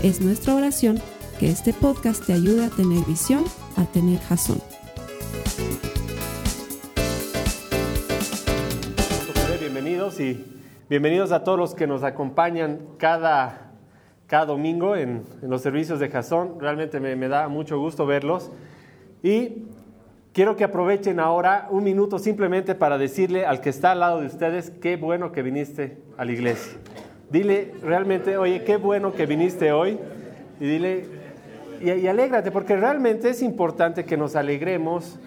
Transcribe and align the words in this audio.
Es 0.00 0.20
nuestra 0.20 0.54
oración 0.54 1.00
que 1.40 1.48
este 1.48 1.72
podcast 1.72 2.24
te 2.24 2.32
ayude 2.32 2.64
a 2.66 2.68
tener 2.68 3.04
visión, 3.04 3.42
a 3.76 3.84
tener 3.84 4.20
jazón. 4.20 4.60
Bienvenidos 9.58 10.20
y 10.20 10.60
bienvenidos 10.88 11.32
a 11.32 11.42
todos 11.42 11.58
los 11.58 11.74
que 11.74 11.88
nos 11.88 12.04
acompañan 12.04 12.78
cada, 12.96 13.72
cada 14.28 14.46
domingo 14.46 14.94
en, 14.94 15.24
los 15.42 15.62
servicios 15.62 15.98
de 15.98 16.08
Jazón. 16.08 16.60
Realmente 16.60 17.00
me, 17.00 17.16
me 17.16 17.26
da 17.26 17.48
mucho 17.48 17.80
gusto 17.80 18.06
verlos. 18.06 18.52
Y 19.24 19.64
quiero 20.32 20.54
que 20.54 20.62
aprovechen 20.62 21.18
ahora 21.18 21.66
un 21.70 21.82
minuto 21.82 22.20
simplemente 22.20 22.76
para 22.76 22.98
decirle 22.98 23.46
al 23.46 23.60
que 23.60 23.70
está 23.70 23.90
al 23.90 24.00
lado 24.00 24.20
de 24.20 24.26
ustedes 24.28 24.70
qué 24.80 24.96
bueno 24.96 25.32
que 25.32 25.42
viniste 25.42 25.98
a 26.16 26.24
la 26.24 26.30
iglesia. 26.30 26.78
Dile 27.30 27.74
realmente, 27.82 28.36
oye, 28.36 28.64
qué 28.64 28.76
bueno 28.76 29.12
que 29.12 29.26
viniste 29.26 29.72
hoy. 29.72 29.98
Y 30.60 30.66
dile, 30.66 31.06
y, 31.80 32.06
alégrate, 32.06 32.50
porque 32.50 32.76
realmente 32.76 33.30
es 33.30 33.42
importante 33.42 34.04
que 34.04 34.16
nos 34.16 34.34
alegremos 34.34 35.18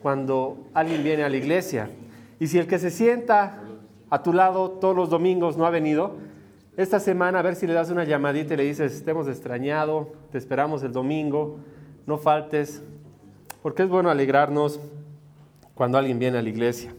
cuando 0.00 0.66
alguien 0.72 1.02
viene 1.02 1.24
a 1.24 1.28
la 1.28 1.36
iglesia. 1.36 1.90
Y 2.38 2.46
si 2.46 2.58
el 2.58 2.66
que 2.66 2.78
se 2.78 2.90
sienta 2.90 3.60
a 4.08 4.22
tu 4.22 4.32
lado 4.32 4.70
todos 4.70 4.94
los 4.94 5.10
domingos 5.10 5.56
no 5.56 5.66
ha 5.66 5.70
venido, 5.70 6.16
esta 6.76 7.00
semana 7.00 7.40
a 7.40 7.42
ver 7.42 7.56
si 7.56 7.66
le 7.66 7.72
das 7.72 7.90
una 7.90 8.04
llamadita 8.04 8.54
y 8.54 8.56
le 8.58 8.64
dices, 8.64 9.04
te 9.04 9.10
hemos 9.10 9.28
extrañado, 9.28 10.12
te 10.30 10.38
esperamos 10.38 10.82
el 10.82 10.92
domingo, 10.92 11.58
no 12.06 12.18
faltes, 12.18 12.82
porque 13.62 13.82
es 13.82 13.88
bueno 13.88 14.10
alegrarnos 14.10 14.78
cuando 15.74 15.98
alguien 15.98 16.18
viene 16.18 16.38
a 16.38 16.42
la 16.42 16.48
iglesia. 16.48 16.92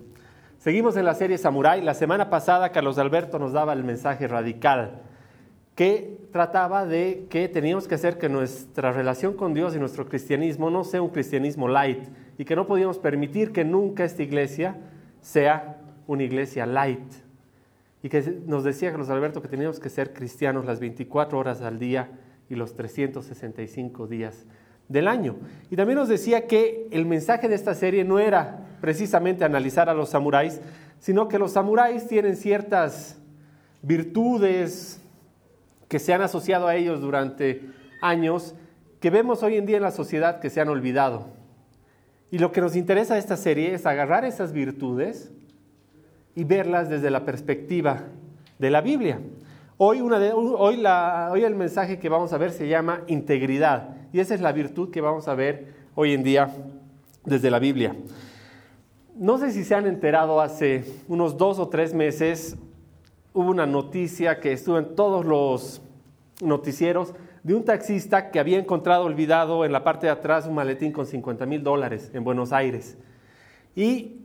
Seguimos 0.57 0.97
en 0.97 1.05
la 1.05 1.13
serie 1.13 1.37
Samurai. 1.37 1.81
La 1.83 1.93
semana 1.93 2.29
pasada 2.31 2.71
Carlos 2.71 2.97
Alberto 2.97 3.37
nos 3.37 3.53
daba 3.53 3.73
el 3.73 3.83
mensaje 3.83 4.27
radical 4.27 5.01
que 5.75 6.19
trataba 6.31 6.87
de 6.87 7.27
que 7.29 7.47
teníamos 7.47 7.87
que 7.87 7.93
hacer 7.93 8.17
que 8.17 8.27
nuestra 8.27 8.91
relación 8.91 9.35
con 9.35 9.53
Dios 9.53 9.75
y 9.75 9.79
nuestro 9.79 10.09
cristianismo 10.09 10.71
no 10.71 10.83
sea 10.83 11.03
un 11.03 11.09
cristianismo 11.09 11.67
light 11.67 12.03
y 12.39 12.45
que 12.45 12.55
no 12.55 12.65
podíamos 12.65 12.97
permitir 12.97 13.51
que 13.51 13.63
nunca 13.63 14.03
esta 14.03 14.23
iglesia 14.23 14.77
sea 15.21 15.77
una 16.07 16.23
iglesia 16.23 16.65
light. 16.65 17.13
Y 18.01 18.09
que 18.09 18.41
nos 18.47 18.63
decía 18.63 18.89
Carlos 18.89 19.11
Alberto 19.11 19.43
que 19.43 19.47
teníamos 19.47 19.79
que 19.79 19.89
ser 19.89 20.11
cristianos 20.13 20.65
las 20.65 20.79
24 20.79 21.37
horas 21.37 21.61
al 21.61 21.77
día 21.77 22.09
y 22.49 22.55
los 22.55 22.73
365 22.73 24.07
días 24.07 24.47
del 24.87 25.07
año. 25.07 25.35
Y 25.69 25.75
también 25.75 25.99
nos 25.99 26.07
decía 26.07 26.47
que 26.47 26.87
el 26.91 27.05
mensaje 27.05 27.47
de 27.47 27.55
esta 27.55 27.75
serie 27.75 28.03
no 28.03 28.19
era 28.19 28.67
precisamente 28.81 29.43
analizar 29.43 29.89
a 29.89 29.93
los 29.93 30.09
samuráis, 30.09 30.61
sino 30.99 31.27
que 31.27 31.39
los 31.39 31.51
samuráis 31.53 32.07
tienen 32.07 32.35
ciertas 32.35 33.17
virtudes 33.81 35.01
que 35.87 35.99
se 35.99 36.13
han 36.13 36.21
asociado 36.21 36.67
a 36.67 36.75
ellos 36.75 37.01
durante 37.01 37.61
años, 38.01 38.55
que 38.99 39.09
vemos 39.09 39.43
hoy 39.43 39.57
en 39.57 39.65
día 39.65 39.77
en 39.77 39.83
la 39.83 39.91
sociedad 39.91 40.39
que 40.39 40.49
se 40.49 40.61
han 40.61 40.69
olvidado. 40.69 41.27
Y 42.29 42.39
lo 42.39 42.51
que 42.51 42.61
nos 42.61 42.75
interesa 42.75 43.13
de 43.13 43.21
esta 43.21 43.37
serie 43.37 43.73
es 43.73 43.85
agarrar 43.85 44.25
esas 44.25 44.51
virtudes 44.51 45.31
y 46.35 46.43
verlas 46.43 46.89
desde 46.89 47.09
la 47.09 47.23
perspectiva 47.23 48.03
de 48.59 48.69
la 48.69 48.81
Biblia. 48.81 49.19
Hoy, 49.77 50.01
una 50.01 50.19
de, 50.19 50.33
hoy, 50.33 50.77
la, 50.77 51.29
hoy 51.31 51.43
el 51.43 51.55
mensaje 51.55 51.99
que 51.99 52.09
vamos 52.09 52.33
a 52.33 52.37
ver 52.37 52.51
se 52.51 52.67
llama 52.67 53.01
integridad 53.07 53.96
y 54.17 54.19
esa 54.19 54.33
es 54.33 54.41
la 54.41 54.51
virtud 54.51 54.89
que 54.89 54.99
vamos 54.99 55.27
a 55.27 55.35
ver 55.35 55.75
hoy 55.93 56.13
en 56.13 56.23
día 56.23 56.49
desde 57.23 57.51
la 57.51 57.59
Biblia. 57.59 57.95
No 59.15 59.37
sé 59.37 59.51
si 59.51 59.63
se 59.63 59.75
han 59.75 59.85
enterado 59.85 60.41
hace 60.41 60.85
unos 61.07 61.37
dos 61.37 61.59
o 61.59 61.67
tres 61.67 61.93
meses, 61.93 62.57
hubo 63.31 63.51
una 63.51 63.67
noticia 63.67 64.39
que 64.39 64.53
estuvo 64.53 64.79
en 64.79 64.95
todos 64.95 65.23
los 65.23 65.83
noticieros 66.41 67.13
de 67.43 67.53
un 67.53 67.63
taxista 67.63 68.31
que 68.31 68.39
había 68.39 68.57
encontrado 68.57 69.05
olvidado 69.05 69.63
en 69.65 69.71
la 69.71 69.83
parte 69.83 70.07
de 70.07 70.13
atrás 70.13 70.47
un 70.47 70.55
maletín 70.55 70.91
con 70.91 71.05
50 71.05 71.45
mil 71.45 71.61
dólares 71.61 72.09
en 72.15 72.23
Buenos 72.23 72.51
Aires. 72.53 72.97
Y 73.75 74.21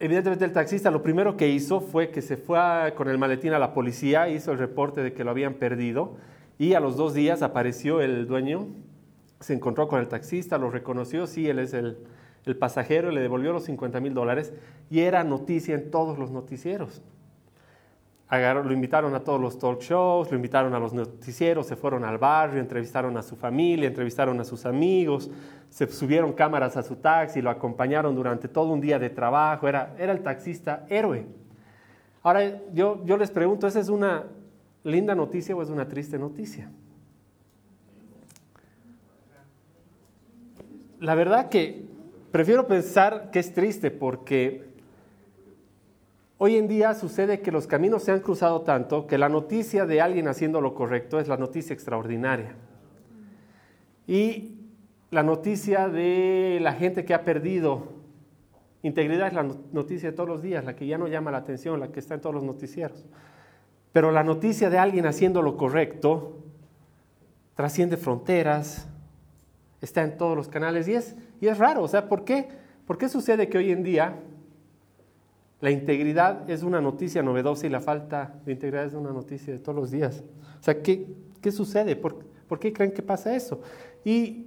evidentemente 0.00 0.44
el 0.44 0.52
taxista 0.52 0.90
lo 0.90 1.02
primero 1.02 1.38
que 1.38 1.48
hizo 1.48 1.80
fue 1.80 2.10
que 2.10 2.20
se 2.20 2.36
fue 2.36 2.92
con 2.94 3.08
el 3.08 3.16
maletín 3.16 3.54
a 3.54 3.58
la 3.58 3.72
policía, 3.72 4.28
hizo 4.28 4.52
el 4.52 4.58
reporte 4.58 5.02
de 5.02 5.14
que 5.14 5.24
lo 5.24 5.30
habían 5.30 5.54
perdido 5.54 6.18
y 6.62 6.74
a 6.74 6.80
los 6.80 6.96
dos 6.96 7.12
días 7.12 7.42
apareció 7.42 8.00
el 8.00 8.28
dueño, 8.28 8.68
se 9.40 9.52
encontró 9.52 9.88
con 9.88 9.98
el 9.98 10.06
taxista, 10.06 10.58
lo 10.58 10.70
reconoció, 10.70 11.26
sí, 11.26 11.48
él 11.48 11.58
es 11.58 11.74
el, 11.74 11.96
pasajero, 12.56 13.10
le 13.10 13.20
devolvió 13.20 13.52
los 13.52 13.64
50 13.64 13.98
mil 13.98 14.14
dólares 14.14 14.54
y 14.88 15.00
era 15.00 15.24
noticia 15.24 15.74
en 15.74 15.90
todos 15.90 16.20
los 16.20 16.30
noticieros. 16.30 17.02
lo 18.30 18.72
invitaron 18.72 19.12
a 19.16 19.24
todos 19.24 19.40
los 19.40 19.58
talk 19.58 19.80
shows, 19.80 20.30
lo 20.30 20.36
invitaron 20.36 20.72
a 20.72 20.78
los 20.78 20.92
noticieros, 20.92 21.66
se 21.66 21.74
fueron 21.74 22.04
al 22.04 22.18
barrio, 22.18 22.60
entrevistaron 22.60 23.16
a 23.16 23.22
su 23.22 23.34
familia, 23.34 23.88
entrevistaron 23.88 24.38
a 24.38 24.44
sus 24.44 24.64
amigos, 24.64 25.32
se 25.68 25.88
subieron 25.88 26.32
cámaras 26.32 26.76
a 26.76 26.84
su 26.84 26.94
taxi, 26.94 27.42
lo 27.42 27.50
acompañaron 27.50 28.14
durante 28.14 28.46
todo 28.46 28.72
un 28.72 28.80
día 28.80 29.00
de 29.00 29.10
trabajo, 29.10 29.66
era, 29.66 29.96
era 29.98 30.12
el 30.12 30.22
taxista 30.22 30.86
héroe. 30.88 31.26
Ahora 32.22 32.60
yo, 32.72 33.04
yo 33.04 33.16
les 33.16 33.32
pregunto, 33.32 33.66
¿esa 33.66 33.80
es 33.80 33.88
una 33.88 34.26
linda 34.84 35.14
noticia 35.14 35.54
o 35.54 35.62
es 35.62 35.70
una 35.70 35.88
triste 35.88 36.18
noticia? 36.18 36.70
La 41.00 41.14
verdad 41.14 41.48
que 41.48 41.84
prefiero 42.30 42.66
pensar 42.66 43.30
que 43.30 43.40
es 43.40 43.52
triste 43.52 43.90
porque 43.90 44.72
hoy 46.38 46.56
en 46.56 46.68
día 46.68 46.94
sucede 46.94 47.40
que 47.40 47.50
los 47.50 47.66
caminos 47.66 48.04
se 48.04 48.12
han 48.12 48.20
cruzado 48.20 48.62
tanto 48.62 49.06
que 49.06 49.18
la 49.18 49.28
noticia 49.28 49.84
de 49.84 50.00
alguien 50.00 50.28
haciendo 50.28 50.60
lo 50.60 50.74
correcto 50.74 51.18
es 51.18 51.26
la 51.26 51.36
noticia 51.36 51.74
extraordinaria. 51.74 52.54
Y 54.06 54.58
la 55.10 55.22
noticia 55.22 55.88
de 55.88 56.58
la 56.62 56.72
gente 56.72 57.04
que 57.04 57.14
ha 57.14 57.24
perdido 57.24 57.92
integridad 58.82 59.28
es 59.28 59.34
la 59.34 59.46
noticia 59.72 60.10
de 60.10 60.16
todos 60.16 60.28
los 60.28 60.42
días, 60.42 60.64
la 60.64 60.74
que 60.74 60.86
ya 60.86 60.98
no 60.98 61.06
llama 61.08 61.30
la 61.30 61.38
atención, 61.38 61.80
la 61.80 61.88
que 61.88 62.00
está 62.00 62.14
en 62.14 62.20
todos 62.20 62.34
los 62.34 62.44
noticieros. 62.44 63.04
Pero 63.92 64.10
la 64.10 64.24
noticia 64.24 64.70
de 64.70 64.78
alguien 64.78 65.06
haciendo 65.06 65.42
lo 65.42 65.56
correcto 65.56 66.38
trasciende 67.54 67.96
fronteras, 67.96 68.88
está 69.80 70.02
en 70.02 70.16
todos 70.16 70.36
los 70.36 70.48
canales 70.48 70.88
y 70.88 70.94
es, 70.94 71.16
y 71.40 71.48
es 71.48 71.58
raro. 71.58 71.82
O 71.82 71.88
sea, 71.88 72.08
¿por 72.08 72.24
qué? 72.24 72.48
¿por 72.86 72.98
qué 72.98 73.08
sucede 73.08 73.48
que 73.48 73.58
hoy 73.58 73.70
en 73.70 73.82
día 73.82 74.16
la 75.60 75.70
integridad 75.70 76.48
es 76.50 76.62
una 76.62 76.80
noticia 76.80 77.22
novedosa 77.22 77.66
y 77.66 77.70
la 77.70 77.80
falta 77.80 78.34
de 78.44 78.52
integridad 78.52 78.84
es 78.86 78.94
una 78.94 79.12
noticia 79.12 79.52
de 79.52 79.58
todos 79.58 79.76
los 79.76 79.90
días? 79.90 80.22
O 80.60 80.62
sea, 80.62 80.82
¿qué, 80.82 81.06
qué 81.40 81.52
sucede? 81.52 81.96
¿Por, 81.96 82.24
¿Por 82.48 82.58
qué 82.58 82.72
creen 82.72 82.92
que 82.92 83.02
pasa 83.02 83.34
eso? 83.34 83.60
Y 84.04 84.46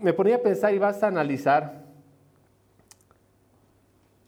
me 0.00 0.12
ponía 0.12 0.36
a 0.36 0.42
pensar 0.42 0.74
y 0.74 0.78
vas 0.78 1.02
a 1.02 1.08
analizar 1.08 1.84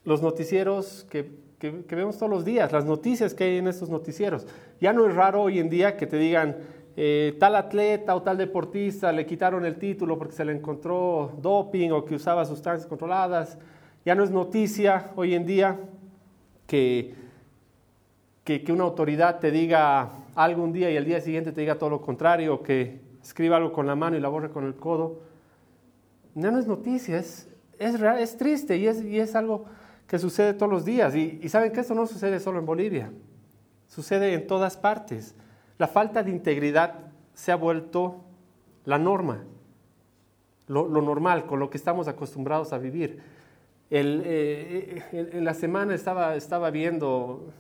los 0.05 0.23
noticieros 0.23 1.07
que, 1.11 1.46
que, 1.87 1.95
vemos 1.95 2.19
todos 2.19 2.31
los 2.31 2.45
días, 2.45 2.73
las 2.73 2.85
noticias 2.85 3.35
que 3.35 3.45
hay 3.45 3.59
en 3.59 3.69
estos 3.69 3.89
noticieros. 3.89 4.47
Ya 4.81 4.93
no 4.93 5.07
es 5.07 5.15
raro 5.15 5.43
hoy 5.43 5.59
en 5.59 5.69
día 5.69 5.97
que 5.97 6.07
te 6.07 6.17
digan, 6.17 6.57
eh, 6.97 7.37
tal 7.39 7.57
atleta 7.57 8.15
o 8.15 8.23
tal 8.23 8.39
deportista 8.39 9.13
le 9.13 9.27
quitaron 9.27 9.65
el 9.65 9.77
título 9.77 10.19
porque 10.19 10.35
se 10.35 10.45
le 10.45 10.53
encontró 10.53 11.33
doping 11.41 11.91
o 11.91 12.05
que 12.05 12.15
usaba 12.15 12.45
sustancias 12.45 12.87
controladas. 12.87 13.59
Ya 14.05 14.15
no 14.15 14.25
es 14.25 14.31
noticia 14.31 15.11
hoy 15.17 15.35
en 15.35 15.47
día 15.47 15.79
que, 16.67 17.15
que, 18.45 18.65
una 18.73 18.85
autoridad 18.85 19.41
te 19.41 19.51
diga 19.51 20.11
algo 20.35 20.63
un 20.63 20.73
día 20.73 20.91
y 20.91 20.97
al 20.97 21.05
día 21.05 21.21
siguiente 21.21 21.53
te 21.53 21.61
diga 21.61 21.77
todo 21.77 21.91
lo 21.91 22.01
contrario, 22.01 22.63
que 22.63 23.01
escriba 23.23 23.57
algo 23.57 23.73
con 23.73 23.87
la 23.87 23.97
mano 23.97 24.17
y 24.17 24.21
la 24.21 24.29
borre 24.29 24.51
con 24.51 24.65
el 24.65 24.75
codo 24.75 25.27
no, 26.37 26.59
es 26.59 26.67
noticia, 26.67 27.19
es, 27.19 27.49
es, 27.79 28.37
triste 28.37 28.77
y 28.77 28.87
es, 28.87 29.03
y 29.03 29.19
es, 29.19 29.35
algo 29.35 29.65
que 30.07 30.19
sucede 30.19 30.55
todos 30.55 30.71
los 30.71 30.85
días. 30.85 31.15
Y, 31.15 31.41
y, 31.43 31.49
saben 31.49 31.73
que 31.73 31.81
esto 31.81 31.95
no 31.95 32.07
sucede 32.07 32.41
solo 32.41 32.59
en 32.59 32.67
Bolivia, 32.67 33.13
sucede 33.87 34.35
en 34.35 34.47
todas 34.47 34.77
partes. 34.77 35.35
La 35.79 35.89
falta 35.89 36.23
de 36.23 36.31
integridad 36.31 36.95
se 37.35 37.53
ha 37.53 37.57
vuelto 37.57 38.25
la 38.85 38.99
norma, 38.99 39.45
lo, 40.69 40.89
normal, 40.89 41.47
con 41.47 41.61
lo 41.61 41.71
que 41.71 41.77
estamos 41.77 42.09
acostumbrados 42.09 42.73
a 42.73 42.79
vivir. 42.79 43.21
El, 43.91 44.23
eh, 44.25 45.03
en, 45.13 45.45
la 45.45 45.55
semana 45.55 45.95
estaba, 45.95 46.35
estaba 46.35 46.71
viendo, 46.71 47.53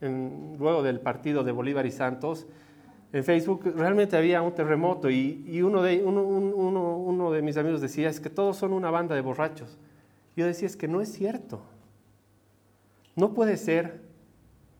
luego 0.00 0.82
del 0.82 1.00
partido 1.00 1.42
de 1.44 1.52
Bolívar 1.52 1.86
y 1.86 1.90
Santos, 1.90 2.46
en 3.12 3.24
Facebook, 3.24 3.72
realmente 3.76 4.16
había 4.16 4.42
un 4.42 4.52
terremoto 4.52 5.08
y, 5.08 5.62
uno, 5.62 5.82
de, 5.82 6.04
uno, 6.04 6.20
uno 6.20 7.30
de 7.30 7.40
mis 7.40 7.56
amigos 7.56 7.80
decía, 7.80 8.08
es 8.08 8.20
que 8.20 8.28
todos 8.28 8.56
son 8.56 8.72
una 8.72 8.90
banda 8.90 9.14
de 9.14 9.22
borrachos. 9.22 9.78
Yo 10.36 10.44
decía, 10.44 10.66
es 10.66 10.76
que 10.76 10.88
no 10.88 11.00
es 11.00 11.12
cierto. 11.12 11.62
No 13.16 13.32
puede 13.32 13.56
ser 13.56 14.02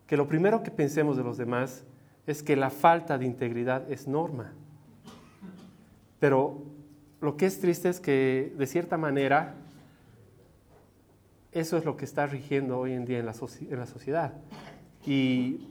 que 0.06 0.16
lo 0.16 0.28
primero 0.28 0.62
que 0.62 0.70
pensemos 0.70 1.16
de 1.16 1.24
los 1.24 1.38
demás 1.38 1.84
es 2.26 2.42
que 2.42 2.54
la 2.54 2.70
falta 2.70 3.18
de 3.18 3.24
integridad 3.24 3.90
es 3.90 4.06
norma. 4.06 4.52
Pero 6.20 6.62
lo 7.20 7.36
que 7.36 7.46
es 7.46 7.60
triste 7.60 7.88
es 7.88 7.98
que, 7.98 8.52
de 8.56 8.66
cierta 8.66 8.98
manera, 8.98 9.54
eso 11.52 11.78
es 11.78 11.84
lo 11.84 11.96
que 11.96 12.04
está 12.04 12.26
rigiendo 12.26 12.78
hoy 12.78 12.92
en 12.92 13.06
día 13.06 13.18
en 13.18 13.26
la, 13.26 13.32
sociedad. 13.32 14.34
Y, 15.06 15.68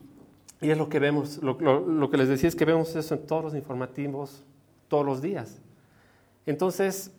es 0.62 0.78
lo 0.78 0.90
que 0.90 0.98
vemos, 1.00 1.38
lo, 1.44 2.10
que 2.10 2.18
les 2.18 2.28
decía 2.28 2.50
es 2.50 2.56
que 2.56 2.66
vemos 2.66 2.96
eso 2.96 3.14
en 3.14 3.28
todos 3.28 3.44
los 3.44 3.56
informativos, 3.56 4.44
todos 4.88 5.06
los 5.06 5.22
días. 5.22 5.62
Entonces, 6.48 7.12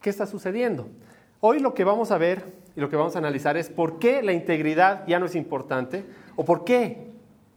¿qué 0.00 0.08
está 0.08 0.26
sucediendo? 0.26 0.88
Hoy 1.40 1.60
lo 1.60 1.74
que 1.74 1.84
vamos 1.84 2.10
a 2.10 2.18
ver 2.18 2.44
y 2.78 2.80
lo 2.80 2.88
que 2.88 2.94
vamos 2.94 3.16
a 3.16 3.18
analizar 3.18 3.56
es 3.56 3.70
por 3.70 3.98
qué 3.98 4.22
la 4.22 4.32
integridad 4.32 5.04
ya 5.08 5.18
no 5.18 5.26
es 5.26 5.34
importante 5.34 6.04
o 6.36 6.44
por 6.44 6.64
qué 6.64 7.10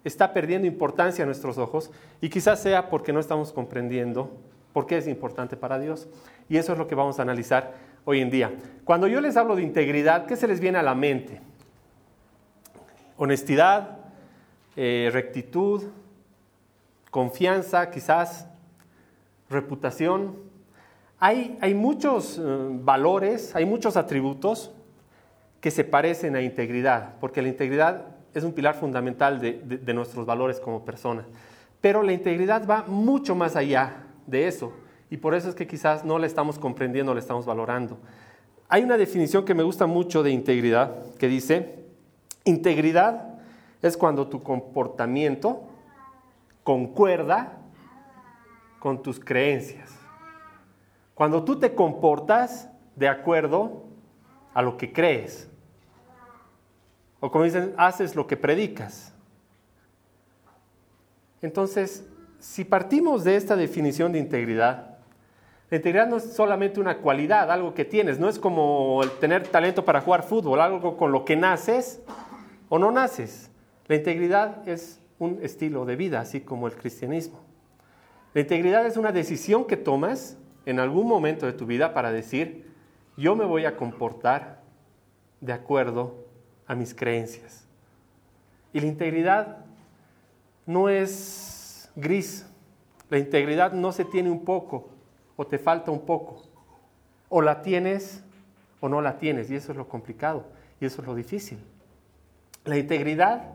está 0.04 0.34
perdiendo 0.34 0.68
importancia 0.68 1.22
a 1.22 1.28
nuestros 1.28 1.60
ojos 1.60 1.92
y 2.22 2.30
quizás 2.30 2.60
sea 2.60 2.90
porque 2.90 3.14
no 3.14 3.20
estamos 3.20 3.54
comprendiendo 3.54 4.36
por 4.74 4.88
qué 4.88 4.98
es 4.98 5.08
importante 5.08 5.56
para 5.56 5.78
Dios. 5.78 6.08
Y 6.50 6.58
eso 6.58 6.72
es 6.72 6.80
lo 6.80 6.88
que 6.88 6.96
vamos 6.96 7.20
a 7.20 7.22
analizar 7.22 7.76
hoy 8.04 8.20
en 8.20 8.32
día. 8.32 8.52
Cuando 8.84 9.06
yo 9.06 9.22
les 9.22 9.38
hablo 9.38 9.56
de 9.56 9.62
integridad, 9.62 10.26
¿qué 10.26 10.36
se 10.36 10.48
les 10.48 10.60
viene 10.60 10.80
a 10.80 10.82
la 10.82 10.96
mente? 10.96 11.40
Honestidad, 13.16 14.00
eh, 14.76 15.12
rectitud, 15.14 15.84
confianza, 17.12 17.92
quizás, 17.92 18.48
reputación. 19.52 20.36
Hay, 21.20 21.60
hay 21.62 21.76
muchos 21.76 22.40
eh, 22.40 22.42
valores, 22.72 23.56
hay 23.56 23.68
muchos 23.68 23.98
atributos 23.98 24.72
que 25.62 25.72
se 25.72 25.84
parecen 25.84 26.36
a 26.36 26.42
integridad, 26.42 27.14
porque 27.20 27.42
la 27.42 27.48
integridad 27.48 28.08
es 28.34 28.44
un 28.44 28.52
pilar 28.52 28.76
fundamental 28.76 29.40
de, 29.40 29.94
nuestros 29.94 30.26
valores 30.26 30.60
como 30.60 30.84
personas. 30.84 31.26
Pero 31.80 32.02
la 32.02 32.14
integridad 32.14 32.68
va 32.68 32.84
mucho 32.88 33.36
más 33.36 33.56
allá 33.56 34.04
de 34.26 34.48
eso, 34.48 34.74
y 35.10 35.18
por 35.18 35.36
eso 35.36 35.50
es 35.50 35.56
que 35.56 35.68
quizás 35.68 36.04
no 36.04 36.18
la 36.18 36.26
estamos 36.26 36.58
comprendiendo, 36.58 37.14
la 37.14 37.20
estamos 37.20 37.46
valorando. 37.46 38.00
Hay 38.70 38.84
una 38.84 38.98
definición 38.98 39.46
que 39.46 39.54
me 39.54 39.64
gusta 39.64 39.86
mucho 39.86 40.24
de 40.24 40.32
integridad, 40.32 40.96
que 41.20 41.28
dice, 41.28 41.76
integridad 42.44 43.40
es 43.82 43.98
cuando 43.98 44.28
tu 44.28 44.42
comportamiento 44.42 45.64
concuerda 46.64 47.60
con 48.80 49.04
tus 49.04 49.20
creencias. 49.20 49.92
Cuando 51.14 51.44
tú 51.44 51.60
te 51.60 51.76
comportas 51.76 52.70
de 52.96 53.08
acuerdo 53.08 53.84
a 54.54 54.62
lo 54.62 54.78
que 54.78 54.92
crees. 54.92 55.51
O 57.22 57.32
como 57.32 57.46
dicen, 57.46 57.74
haces 57.78 58.16
lo 58.16 58.28
que 58.28 58.36
predicas. 58.36 59.14
Entonces, 61.42 62.06
si 62.40 62.66
partimos 62.66 63.24
de 63.24 63.38
esta 63.38 63.56
definición 63.56 64.12
de 64.12 64.20
integridad, 64.20 64.98
la 65.70 65.78
integridad 65.78 66.08
no 66.08 66.18
es 66.18 66.34
solamente 66.34 66.82
una 66.82 66.98
cualidad, 66.98 67.50
algo 67.50 67.74
que 67.74 67.86
tienes, 67.86 68.20
no 68.20 68.28
es 68.28 68.38
como 68.38 69.02
el 69.04 69.12
tener 69.20 69.48
talento 69.48 69.86
para 69.86 70.02
jugar 70.02 70.24
fútbol, 70.24 70.60
algo 70.60 70.98
con 70.98 71.14
lo 71.14 71.24
que 71.24 71.38
naces 71.38 72.02
o 72.68 72.78
no 72.78 72.92
naces. 72.92 73.50
La 73.88 73.96
integridad 73.96 74.68
es 74.68 75.00
un 75.18 75.40
estilo 75.42 75.86
de 75.86 75.96
vida, 75.96 76.20
así 76.20 76.42
como 76.42 76.68
el 76.68 76.76
cristianismo. 76.76 77.40
La 78.34 78.42
integridad 78.42 78.86
es 78.86 78.98
una 78.98 79.12
decisión 79.12 79.66
que 79.66 79.78
tomas 79.78 80.38
en 80.66 80.80
algún 80.80 81.08
momento 81.08 81.46
de 81.46 81.54
tu 81.54 81.66
vida 81.66 81.94
para 81.94 82.12
decir, 82.12 82.70
yo 83.16 83.36
me 83.36 83.46
voy 83.46 83.66
a 83.66 83.78
comportar 83.78 84.62
de 85.40 85.54
acuerdo 85.54 86.16
a 86.72 86.76
mis 86.76 86.96
creencias. 86.96 87.66
Y 88.72 88.80
la 88.80 88.86
integridad 88.86 89.58
no 90.66 90.88
es 90.88 91.92
gris. 91.98 92.48
La 93.10 93.18
integridad 93.18 93.74
no 93.74 93.92
se 93.92 94.06
tiene 94.06 94.32
un 94.32 94.46
poco 94.46 94.88
o 95.36 95.46
te 95.46 95.60
falta 95.60 95.92
un 95.92 96.06
poco. 96.06 96.44
O 97.28 97.42
la 97.42 97.62
tienes 97.62 98.24
o 98.80 98.88
no 98.88 99.02
la 99.02 99.18
tienes. 99.18 99.52
Y 99.52 99.56
eso 99.56 99.74
es 99.74 99.78
lo 99.78 99.90
complicado 99.90 100.46
y 100.80 100.86
eso 100.86 101.02
es 101.02 101.08
lo 101.08 101.14
difícil. 101.14 101.58
La 102.64 102.78
integridad, 102.78 103.50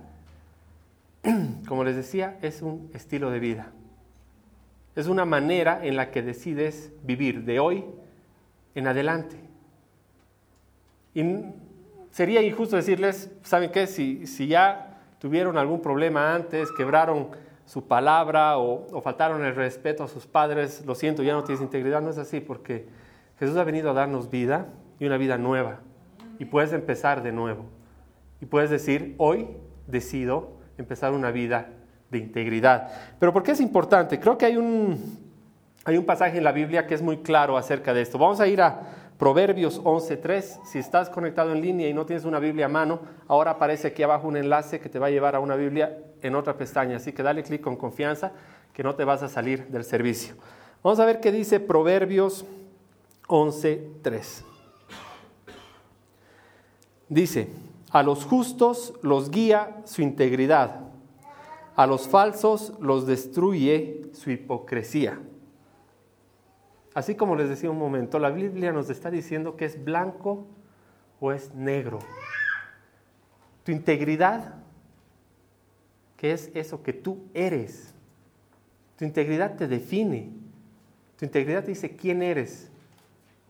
como 1.66 1.84
les 1.84 1.96
decía, 1.96 2.36
es 2.42 2.60
un 2.60 2.90
estilo 2.92 3.30
de 3.30 3.38
vida. 3.38 3.72
Es 4.94 5.06
una 5.06 5.24
manera 5.24 5.86
en 5.86 5.96
la 5.96 6.10
que 6.10 6.20
decides 6.20 6.92
vivir 7.02 7.44
de 7.44 7.60
hoy 7.60 7.82
en 8.74 8.86
adelante. 8.86 9.38
Y 11.14 11.22
sería 12.16 12.40
injusto 12.40 12.76
decirles, 12.76 13.30
¿saben 13.42 13.70
qué? 13.70 13.86
Si, 13.86 14.26
si 14.26 14.46
ya 14.46 15.00
tuvieron 15.18 15.58
algún 15.58 15.82
problema 15.82 16.34
antes, 16.34 16.72
quebraron 16.72 17.28
su 17.66 17.86
palabra 17.86 18.56
o, 18.56 19.02
faltaron 19.02 19.44
el 19.44 19.54
respeto 19.54 20.02
a 20.02 20.08
sus 20.08 20.26
padres, 20.26 20.82
lo 20.86 20.94
siento, 20.94 21.22
ya 21.22 21.34
no 21.34 21.44
tienes 21.44 21.60
integridad. 21.60 22.00
No 22.00 22.08
es 22.08 22.16
así, 22.16 22.40
porque 22.40 22.86
Jesús 23.38 23.58
ha 23.58 23.64
venido 23.64 23.90
a 23.90 23.92
darnos 23.92 24.30
vida 24.30 24.68
y 24.98 25.04
una 25.04 25.18
vida 25.18 25.36
nueva. 25.36 25.80
Y 26.38 26.46
puedes 26.46 26.72
empezar 26.72 27.22
de 27.22 27.32
nuevo. 27.32 27.66
Y 28.40 28.46
puedes 28.46 28.70
decir, 28.70 29.14
hoy 29.18 29.48
decido 29.86 30.52
empezar 30.78 31.12
una 31.12 31.30
vida 31.30 31.68
de 32.10 32.16
integridad. 32.16 32.92
Pero 33.18 33.34
¿por 33.34 33.42
qué 33.42 33.50
es 33.50 33.60
importante? 33.60 34.18
Creo 34.18 34.38
que 34.38 34.46
hay 34.46 34.56
un, 34.56 35.18
hay 35.84 35.98
un 35.98 36.06
pasaje 36.06 36.38
en 36.38 36.44
la 36.44 36.52
Biblia 36.52 36.86
que 36.86 36.94
es 36.94 37.02
muy 37.02 37.18
claro 37.18 37.58
acerca 37.58 37.92
de 37.92 38.00
esto. 38.00 38.16
Vamos 38.16 38.40
a 38.40 38.46
ir 38.46 38.62
a 38.62 38.80
Proverbios 39.18 39.82
11.3. 39.82 40.66
Si 40.66 40.78
estás 40.78 41.08
conectado 41.10 41.52
en 41.52 41.60
línea 41.60 41.88
y 41.88 41.94
no 41.94 42.06
tienes 42.06 42.24
una 42.24 42.38
Biblia 42.38 42.66
a 42.66 42.68
mano, 42.68 43.00
ahora 43.28 43.52
aparece 43.52 43.88
aquí 43.88 44.02
abajo 44.02 44.28
un 44.28 44.36
enlace 44.36 44.80
que 44.80 44.88
te 44.88 44.98
va 44.98 45.06
a 45.06 45.10
llevar 45.10 45.34
a 45.34 45.40
una 45.40 45.56
Biblia 45.56 45.98
en 46.22 46.34
otra 46.34 46.56
pestaña. 46.56 46.96
Así 46.96 47.12
que 47.12 47.22
dale 47.22 47.42
clic 47.42 47.60
con 47.60 47.76
confianza 47.76 48.32
que 48.72 48.82
no 48.82 48.94
te 48.94 49.04
vas 49.04 49.22
a 49.22 49.28
salir 49.28 49.66
del 49.68 49.84
servicio. 49.84 50.34
Vamos 50.82 51.00
a 51.00 51.06
ver 51.06 51.20
qué 51.20 51.32
dice 51.32 51.60
Proverbios 51.60 52.44
11.3. 53.28 54.42
Dice, 57.08 57.48
a 57.90 58.02
los 58.02 58.24
justos 58.24 58.94
los 59.02 59.30
guía 59.30 59.76
su 59.84 60.02
integridad 60.02 60.86
a 61.76 61.86
los 61.86 62.08
falsos 62.08 62.72
los 62.80 63.06
destruye 63.06 64.10
su 64.14 64.30
hipocresía. 64.30 65.20
Así 66.96 67.14
como 67.14 67.36
les 67.36 67.50
decía 67.50 67.70
un 67.70 67.76
momento, 67.76 68.18
la 68.18 68.30
Biblia 68.30 68.72
nos 68.72 68.88
está 68.88 69.10
diciendo 69.10 69.54
que 69.54 69.66
es 69.66 69.84
blanco 69.84 70.46
o 71.20 71.30
es 71.30 71.54
negro. 71.54 71.98
Tu 73.64 73.72
integridad, 73.72 74.54
que 76.16 76.32
es 76.32 76.50
eso 76.54 76.82
que 76.82 76.94
tú 76.94 77.26
eres. 77.34 77.92
Tu 78.96 79.04
integridad 79.04 79.56
te 79.56 79.68
define. 79.68 80.30
Tu 81.18 81.26
integridad 81.26 81.64
te 81.64 81.72
dice 81.72 81.96
quién 81.96 82.22
eres. 82.22 82.70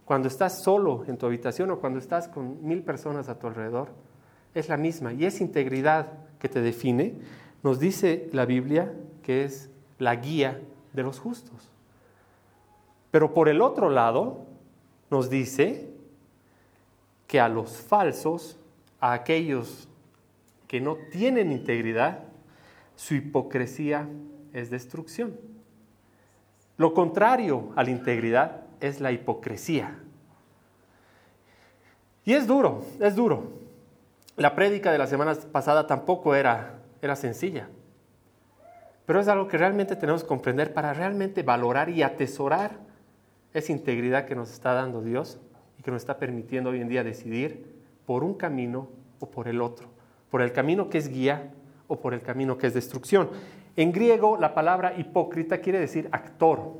Cuando 0.05 0.27
estás 0.27 0.61
solo 0.61 1.05
en 1.07 1.17
tu 1.17 1.27
habitación 1.27 1.71
o 1.71 1.79
cuando 1.79 2.01
estás 2.01 2.27
con 2.27 2.67
mil 2.67 2.83
personas 2.83 3.29
a 3.29 3.39
tu 3.39 3.47
alrededor, 3.47 3.91
es 4.55 4.69
la 4.69 4.77
misma. 4.77 5.13
Y 5.13 5.25
es 5.25 5.41
integridad 5.41 6.09
que 6.41 6.49
te 6.49 6.61
define 6.61 7.15
nos 7.63 7.79
dice 7.79 8.29
la 8.33 8.45
Biblia 8.45 8.93
que 9.23 9.45
es 9.45 9.71
la 10.01 10.17
guía 10.17 10.61
de 10.93 11.03
los 11.05 11.21
justos. 11.21 11.76
Pero 13.11 13.35
por 13.35 13.49
el 13.49 13.61
otro 13.61 13.91
lado, 13.91 14.47
nos 15.11 15.31
dice 15.31 15.91
que 17.27 17.41
a 17.41 17.49
los 17.49 17.77
falsos, 17.77 18.59
a 19.01 19.13
aquellos 19.13 19.89
que 20.69 20.81
no 20.81 20.97
tienen 21.11 21.53
integridad, 21.53 22.21
su 22.95 23.15
hipocresía 23.15 24.09
es 24.53 24.71
destrucción. 24.71 25.39
Lo 26.77 26.95
contrario 26.95 27.73
a 27.77 27.85
la 27.85 27.91
integridad 27.91 28.63
es 28.81 29.01
la 29.01 29.13
hipocresía. 29.13 29.99
Y 32.25 32.35
es 32.35 32.47
duro, 32.47 32.85
es 33.01 33.15
duro. 33.15 33.53
La 34.37 34.55
prédica 34.55 34.93
de 34.93 34.99
la 34.99 35.07
semana 35.07 35.35
pasada 35.53 35.87
tampoco 35.87 36.35
era 36.35 36.77
era 37.07 37.17
sencilla. 37.17 37.69
Pero 39.07 39.21
es 39.21 39.29
algo 39.29 39.49
que 39.49 39.59
realmente 39.59 39.97
tenemos 39.97 40.23
que 40.23 40.29
comprender 40.29 40.75
para 40.75 40.93
realmente 40.93 41.43
valorar 41.43 41.89
y 41.89 42.03
atesorar 42.03 42.73
esa 43.57 43.73
integridad 43.73 44.27
que 44.27 44.35
nos 44.35 44.53
está 44.53 44.75
dando 44.75 45.01
Dios 45.01 45.41
y 45.79 45.83
que 45.83 45.91
nos 45.91 46.03
está 46.03 46.19
permitiendo 46.19 46.71
hoy 46.71 46.83
en 46.83 46.89
día 46.89 47.03
decidir 47.03 47.75
por 48.05 48.23
un 48.23 48.35
camino 48.35 48.91
o 49.19 49.31
por 49.31 49.49
el 49.49 49.63
otro, 49.63 49.89
por 50.31 50.43
el 50.43 50.53
camino 50.53 50.91
que 50.91 50.99
es 50.99 51.09
guía 51.09 51.55
o 51.89 51.99
por 51.99 52.13
el 52.13 52.21
camino 52.21 52.59
que 52.59 52.67
es 52.67 52.75
destrucción. 52.75 53.31
En 53.75 53.93
griego 53.93 54.37
la 54.37 54.53
palabra 54.53 54.99
hipócrita 54.99 55.59
quiere 55.59 55.81
decir 55.81 56.07
actor. 56.13 56.75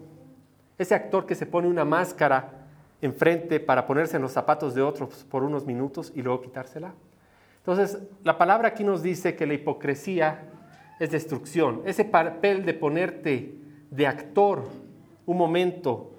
Ese 0.77 0.95
actor 0.95 1.25
que 1.25 1.35
se 1.35 1.47
pone 1.47 1.67
una 1.67 1.87
máscara 1.87 2.67
enfrente 3.01 3.59
para 3.59 3.87
ponerse 3.87 4.17
en 4.17 4.23
los 4.23 4.33
zapatos 4.33 4.75
de 4.75 4.83
otros 4.83 5.25
por 5.31 5.45
unos 5.45 5.65
minutos 5.65 6.13
y 6.15 6.21
luego 6.21 6.43
quitársela. 6.43 6.93
Entonces, 7.59 7.99
la 8.23 8.37
palabra 8.37 8.69
aquí 8.69 8.85
nos 8.85 9.03
dice 9.03 9.35
que 9.35 9.47
la 9.47 9.55
hipocresía 9.55 10.43
es 11.01 11.11
destrucción. 11.11 11.81
Ese 11.87 12.05
papel 12.05 12.67
de 12.67 12.75
ponerte 12.75 13.55
de 13.91 14.07
actor 14.07 14.65
un 15.25 15.39
momento 15.39 16.16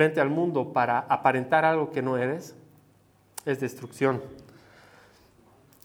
frente 0.00 0.18
al 0.18 0.30
mundo 0.30 0.72
para 0.72 1.00
aparentar 1.00 1.62
algo 1.66 1.90
que 1.90 2.00
no 2.00 2.16
eres, 2.16 2.56
es 3.44 3.60
destrucción. 3.60 4.22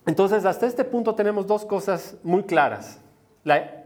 Entonces, 0.06 0.46
hasta 0.46 0.66
este 0.66 0.84
punto 0.84 1.14
tenemos 1.14 1.46
dos 1.46 1.66
cosas 1.66 2.16
muy 2.22 2.44
claras. 2.44 2.98
La, 3.44 3.84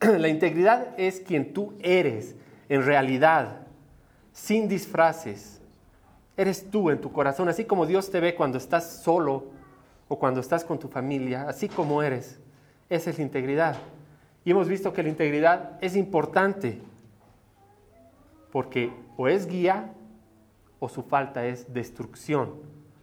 la 0.00 0.26
integridad 0.26 0.98
es 0.98 1.20
quien 1.20 1.52
tú 1.52 1.74
eres 1.78 2.34
en 2.68 2.84
realidad, 2.84 3.58
sin 4.32 4.66
disfraces. 4.66 5.60
Eres 6.36 6.68
tú 6.68 6.90
en 6.90 7.00
tu 7.00 7.12
corazón, 7.12 7.48
así 7.48 7.64
como 7.64 7.86
Dios 7.86 8.10
te 8.10 8.18
ve 8.18 8.34
cuando 8.34 8.58
estás 8.58 8.96
solo 9.04 9.44
o 10.08 10.18
cuando 10.18 10.40
estás 10.40 10.64
con 10.64 10.80
tu 10.80 10.88
familia, 10.88 11.48
así 11.48 11.68
como 11.68 12.02
eres. 12.02 12.40
Esa 12.90 13.10
es 13.10 13.18
la 13.18 13.22
integridad. 13.22 13.76
Y 14.44 14.50
hemos 14.50 14.66
visto 14.66 14.92
que 14.92 15.04
la 15.04 15.08
integridad 15.08 15.78
es 15.80 15.94
importante 15.94 16.82
porque 18.52 18.92
o 19.16 19.26
es 19.26 19.46
guía 19.46 19.92
o 20.78 20.88
su 20.88 21.02
falta 21.02 21.46
es 21.46 21.72
destrucción, 21.72 22.54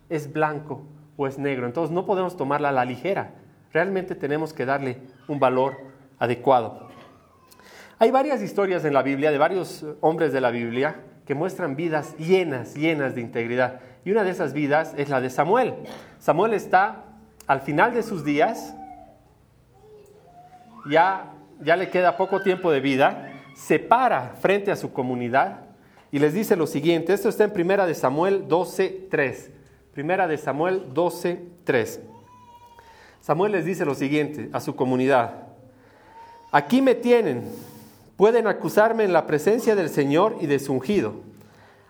es 0.08 0.32
blanco 0.32 0.84
o 1.18 1.28
es 1.28 1.38
negro. 1.38 1.66
Entonces 1.66 1.94
no 1.94 2.06
podemos 2.06 2.38
tomarla 2.38 2.70
a 2.70 2.72
la 2.72 2.86
ligera, 2.86 3.32
realmente 3.74 4.16
tenemos 4.16 4.54
que 4.54 4.66
darle 4.66 5.02
un 5.28 5.40
valor 5.40 5.78
adecuado. 6.20 6.88
Hay 7.98 8.12
varias 8.12 8.42
historias 8.42 8.86
en 8.86 8.94
la 8.94 9.02
Biblia 9.02 9.32
de 9.32 9.38
varios 9.38 9.86
hombres 10.00 10.32
de 10.32 10.40
la 10.40 10.52
Biblia 10.52 11.02
que 11.26 11.36
muestran 11.36 11.76
vidas 11.76 12.16
llenas, 12.18 12.76
llenas 12.76 13.14
de 13.14 13.22
integridad. 13.22 13.82
Y 14.06 14.12
una 14.12 14.24
de 14.24 14.32
esas 14.32 14.54
vidas 14.54 14.94
es 14.98 15.10
la 15.10 15.20
de 15.20 15.30
Samuel. 15.30 15.76
Samuel 16.18 16.54
está 16.54 17.04
al 17.46 17.62
final 17.62 17.94
de 17.94 18.04
sus 18.04 18.24
días, 18.24 18.74
ya, 20.90 21.34
ya 21.62 21.76
le 21.76 21.90
queda 21.90 22.16
poco 22.16 22.42
tiempo 22.42 22.72
de 22.72 22.80
vida, 22.80 23.29
se 23.66 23.78
para 23.78 24.36
frente 24.40 24.72
a 24.72 24.76
su 24.76 24.94
comunidad 24.94 25.66
y 26.12 26.20
les 26.20 26.34
dice 26.34 26.56
lo 26.56 26.66
siguiente, 26.66 27.14
esto 27.14 27.30
está 27.30 27.44
en 27.44 27.54
Primera 27.54 27.86
de 27.86 27.94
Samuel 27.94 28.48
12.3. 28.48 29.50
Primera 29.94 30.28
de 30.28 30.38
Samuel 30.38 30.94
12.3. 30.94 32.00
Samuel 33.22 33.52
les 33.52 33.66
dice 33.66 33.86
lo 33.86 33.96
siguiente 33.96 34.50
a 34.54 34.62
su 34.62 34.76
comunidad, 34.76 35.48
aquí 36.52 36.82
me 36.82 36.96
tienen, 36.96 37.44
pueden 38.16 38.48
acusarme 38.48 39.04
en 39.04 39.14
la 39.14 39.28
presencia 39.28 39.76
del 39.76 39.90
Señor 39.90 40.38
y 40.40 40.48
de 40.48 40.60
su 40.60 40.74
ungido. 40.74 41.16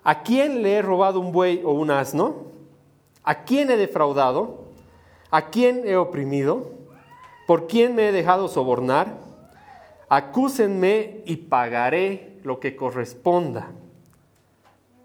¿A 0.04 0.24
quién 0.24 0.64
le 0.64 0.74
he 0.74 0.82
robado 0.82 1.20
un 1.20 1.32
buey 1.32 1.62
o 1.64 1.72
un 1.72 1.92
asno? 1.92 2.48
¿A 3.24 3.44
quién 3.44 3.70
he 3.70 3.78
defraudado? 3.78 4.66
¿A 5.30 5.50
quién 5.50 5.84
he 5.86 5.96
oprimido? 5.98 6.72
¿Por 7.46 7.68
quién 7.68 7.94
me 7.96 8.10
he 8.10 8.12
dejado 8.12 8.48
sobornar? 8.48 9.29
Acúsenme 10.10 11.22
y 11.26 11.38
pagaré 11.38 12.40
lo 12.44 12.60
que 12.60 12.76
corresponda. 12.76 13.72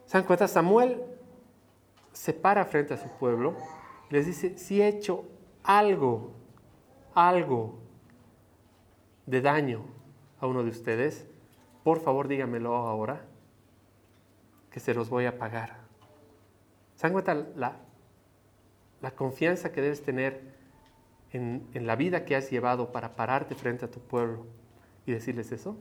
¿Se 0.07 0.17
dan 0.17 0.27
cuenta? 0.27 0.49
Samuel 0.49 1.03
se 2.13 2.33
para 2.33 2.65
frente 2.65 2.95
a 2.95 2.97
su 2.97 3.09
pueblo 3.19 3.55
y 4.09 4.15
les 4.15 4.25
dice, 4.25 4.57
si 4.57 4.81
he 4.81 4.89
hecho 4.89 5.27
algo, 5.63 6.33
algo 7.15 7.79
de 9.27 9.43
daño 9.43 9.85
a 10.41 10.47
uno 10.47 10.63
de 10.63 10.71
ustedes, 10.71 11.27
por 11.83 12.01
favor 12.01 12.27
dígamelo 12.27 12.75
ahora, 12.75 13.27
que 14.71 14.81
se 14.81 14.95
los 14.95 15.11
voy 15.11 15.27
a 15.27 15.39
pagar. 15.39 15.77
¿Se 16.97 17.03
dan 17.03 17.13
cuenta 17.13 17.35
la, 17.35 17.77
la 19.03 19.11
confianza 19.11 19.71
que 19.71 19.83
debes 19.83 20.03
tener 20.03 20.55
en, 21.31 21.69
en 21.75 21.87
la 21.87 21.95
vida 21.95 22.25
que 22.25 22.37
has 22.37 22.51
llevado 22.51 22.91
para 22.91 23.17
pararte 23.17 23.55
frente 23.55 23.85
a 23.85 23.91
tu 23.91 24.01
pueblo 24.01 24.47
y 25.07 25.13
decirles 25.13 25.53
eso? 25.53 25.77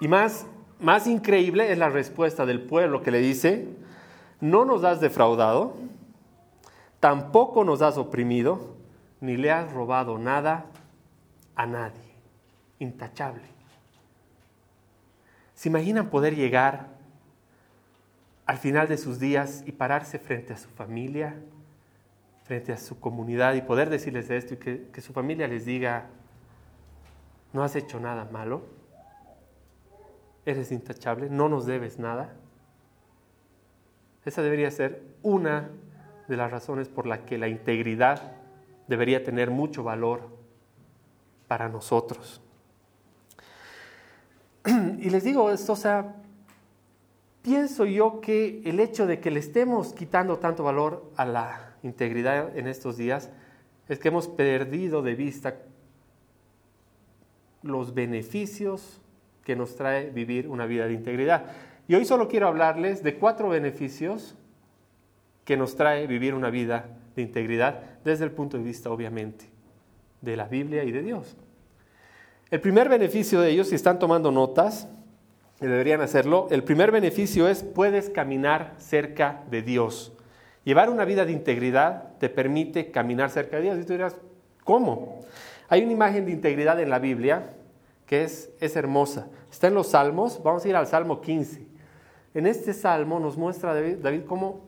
Y 0.00 0.08
más, 0.08 0.46
más 0.80 1.06
increíble 1.06 1.72
es 1.72 1.78
la 1.78 1.88
respuesta 1.88 2.46
del 2.46 2.60
pueblo 2.62 3.02
que 3.02 3.10
le 3.10 3.18
dice, 3.18 3.68
no 4.40 4.64
nos 4.64 4.84
has 4.84 5.00
defraudado, 5.00 5.74
tampoco 7.00 7.64
nos 7.64 7.82
has 7.82 7.96
oprimido, 7.96 8.74
ni 9.20 9.36
le 9.36 9.50
has 9.50 9.72
robado 9.72 10.18
nada 10.18 10.66
a 11.54 11.66
nadie. 11.66 12.14
Intachable. 12.78 13.42
¿Se 15.54 15.68
imaginan 15.68 16.10
poder 16.10 16.34
llegar 16.34 16.88
al 18.44 18.58
final 18.58 18.88
de 18.88 18.98
sus 18.98 19.18
días 19.18 19.62
y 19.66 19.72
pararse 19.72 20.18
frente 20.18 20.52
a 20.52 20.56
su 20.58 20.68
familia, 20.68 21.36
frente 22.44 22.72
a 22.72 22.76
su 22.76 23.00
comunidad 23.00 23.54
y 23.54 23.62
poder 23.62 23.88
decirles 23.88 24.28
esto 24.28 24.54
y 24.54 24.56
que, 24.58 24.88
que 24.92 25.00
su 25.00 25.14
familia 25.14 25.48
les 25.48 25.64
diga, 25.64 26.08
no 27.54 27.62
has 27.62 27.76
hecho 27.76 28.00
nada 28.00 28.28
malo, 28.30 28.62
eres 30.44 30.72
intachable, 30.72 31.30
no 31.30 31.48
nos 31.48 31.64
debes 31.64 31.98
nada? 31.98 32.34
Esa 34.24 34.42
debería 34.42 34.70
ser 34.70 35.02
una 35.22 35.70
de 36.28 36.36
las 36.36 36.50
razones 36.50 36.88
por 36.88 37.06
la 37.06 37.24
que 37.24 37.38
la 37.38 37.48
integridad 37.48 38.32
debería 38.88 39.22
tener 39.24 39.50
mucho 39.50 39.84
valor 39.84 40.28
para 41.48 41.68
nosotros. 41.68 42.42
Y 44.98 45.10
les 45.10 45.22
digo 45.22 45.50
esto, 45.50 45.74
o 45.74 45.76
sea, 45.76 46.16
pienso 47.42 47.84
yo 47.84 48.20
que 48.20 48.62
el 48.64 48.80
hecho 48.80 49.06
de 49.06 49.20
que 49.20 49.30
le 49.30 49.38
estemos 49.38 49.92
quitando 49.92 50.38
tanto 50.38 50.64
valor 50.64 51.12
a 51.16 51.24
la 51.24 51.76
integridad 51.82 52.56
en 52.56 52.66
estos 52.66 52.96
días 52.96 53.30
es 53.88 53.98
que 53.98 54.08
hemos 54.08 54.26
perdido 54.26 55.02
de 55.02 55.14
vista 55.14 55.58
los 57.64 57.94
beneficios 57.94 59.00
que 59.42 59.56
nos 59.56 59.74
trae 59.74 60.10
vivir 60.10 60.48
una 60.48 60.66
vida 60.66 60.86
de 60.86 60.92
integridad. 60.92 61.46
Y 61.88 61.94
hoy 61.94 62.04
solo 62.04 62.28
quiero 62.28 62.46
hablarles 62.46 63.02
de 63.02 63.16
cuatro 63.16 63.48
beneficios 63.48 64.36
que 65.44 65.56
nos 65.56 65.76
trae 65.76 66.06
vivir 66.06 66.34
una 66.34 66.50
vida 66.50 66.86
de 67.16 67.22
integridad 67.22 67.80
desde 68.04 68.24
el 68.24 68.30
punto 68.30 68.56
de 68.56 68.64
vista, 68.64 68.90
obviamente, 68.90 69.46
de 70.20 70.36
la 70.36 70.44
Biblia 70.44 70.84
y 70.84 70.92
de 70.92 71.02
Dios. 71.02 71.36
El 72.50 72.60
primer 72.60 72.88
beneficio 72.88 73.40
de 73.40 73.50
ellos, 73.50 73.68
si 73.68 73.74
están 73.74 73.98
tomando 73.98 74.30
notas, 74.30 74.88
deberían 75.60 76.00
hacerlo, 76.00 76.48
el 76.50 76.62
primer 76.62 76.90
beneficio 76.90 77.48
es 77.48 77.62
puedes 77.62 78.10
caminar 78.10 78.74
cerca 78.78 79.42
de 79.50 79.62
Dios. 79.62 80.12
Llevar 80.64 80.88
una 80.88 81.04
vida 81.04 81.24
de 81.24 81.32
integridad 81.32 82.16
te 82.18 82.28
permite 82.28 82.90
caminar 82.90 83.30
cerca 83.30 83.56
de 83.56 83.64
Dios. 83.64 83.78
Y 83.78 83.84
tú 83.84 83.92
dirás, 83.92 84.16
¿cómo? 84.64 85.20
Hay 85.74 85.82
una 85.82 85.90
imagen 85.90 86.24
de 86.24 86.30
integridad 86.30 86.78
en 86.78 86.88
la 86.88 87.00
Biblia 87.00 87.52
que 88.06 88.22
es, 88.22 88.48
es 88.60 88.76
hermosa. 88.76 89.26
Está 89.50 89.66
en 89.66 89.74
los 89.74 89.88
Salmos, 89.88 90.40
vamos 90.40 90.64
a 90.64 90.68
ir 90.68 90.76
al 90.76 90.86
Salmo 90.86 91.20
15. 91.20 91.66
En 92.32 92.46
este 92.46 92.72
salmo 92.72 93.18
nos 93.18 93.36
muestra 93.36 93.74
David, 93.74 94.22
cómo 94.24 94.60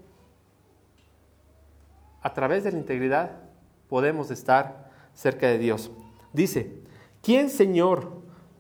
a 2.23 2.35
través 2.35 2.65
de 2.65 2.73
la 2.73 2.79
integridad 2.79 3.37
podemos 3.89 4.33
estar 4.33 4.91
cerca 5.15 5.47
de 5.47 5.59
Dios. 5.59 5.93
Dice, 6.33 6.73
¿quién 7.23 7.51
Señor 7.51 8.11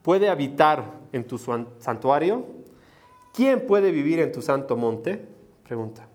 puede 0.02 0.28
habitar 0.28 0.84
en 1.10 1.26
tu 1.26 1.38
santuario? 1.80 2.46
¿Quién 3.34 3.66
puede 3.66 3.90
vivir 3.90 4.20
en 4.20 4.30
tu 4.30 4.40
santo 4.40 4.76
monte? 4.76 5.20
Pregunta. 5.64 6.06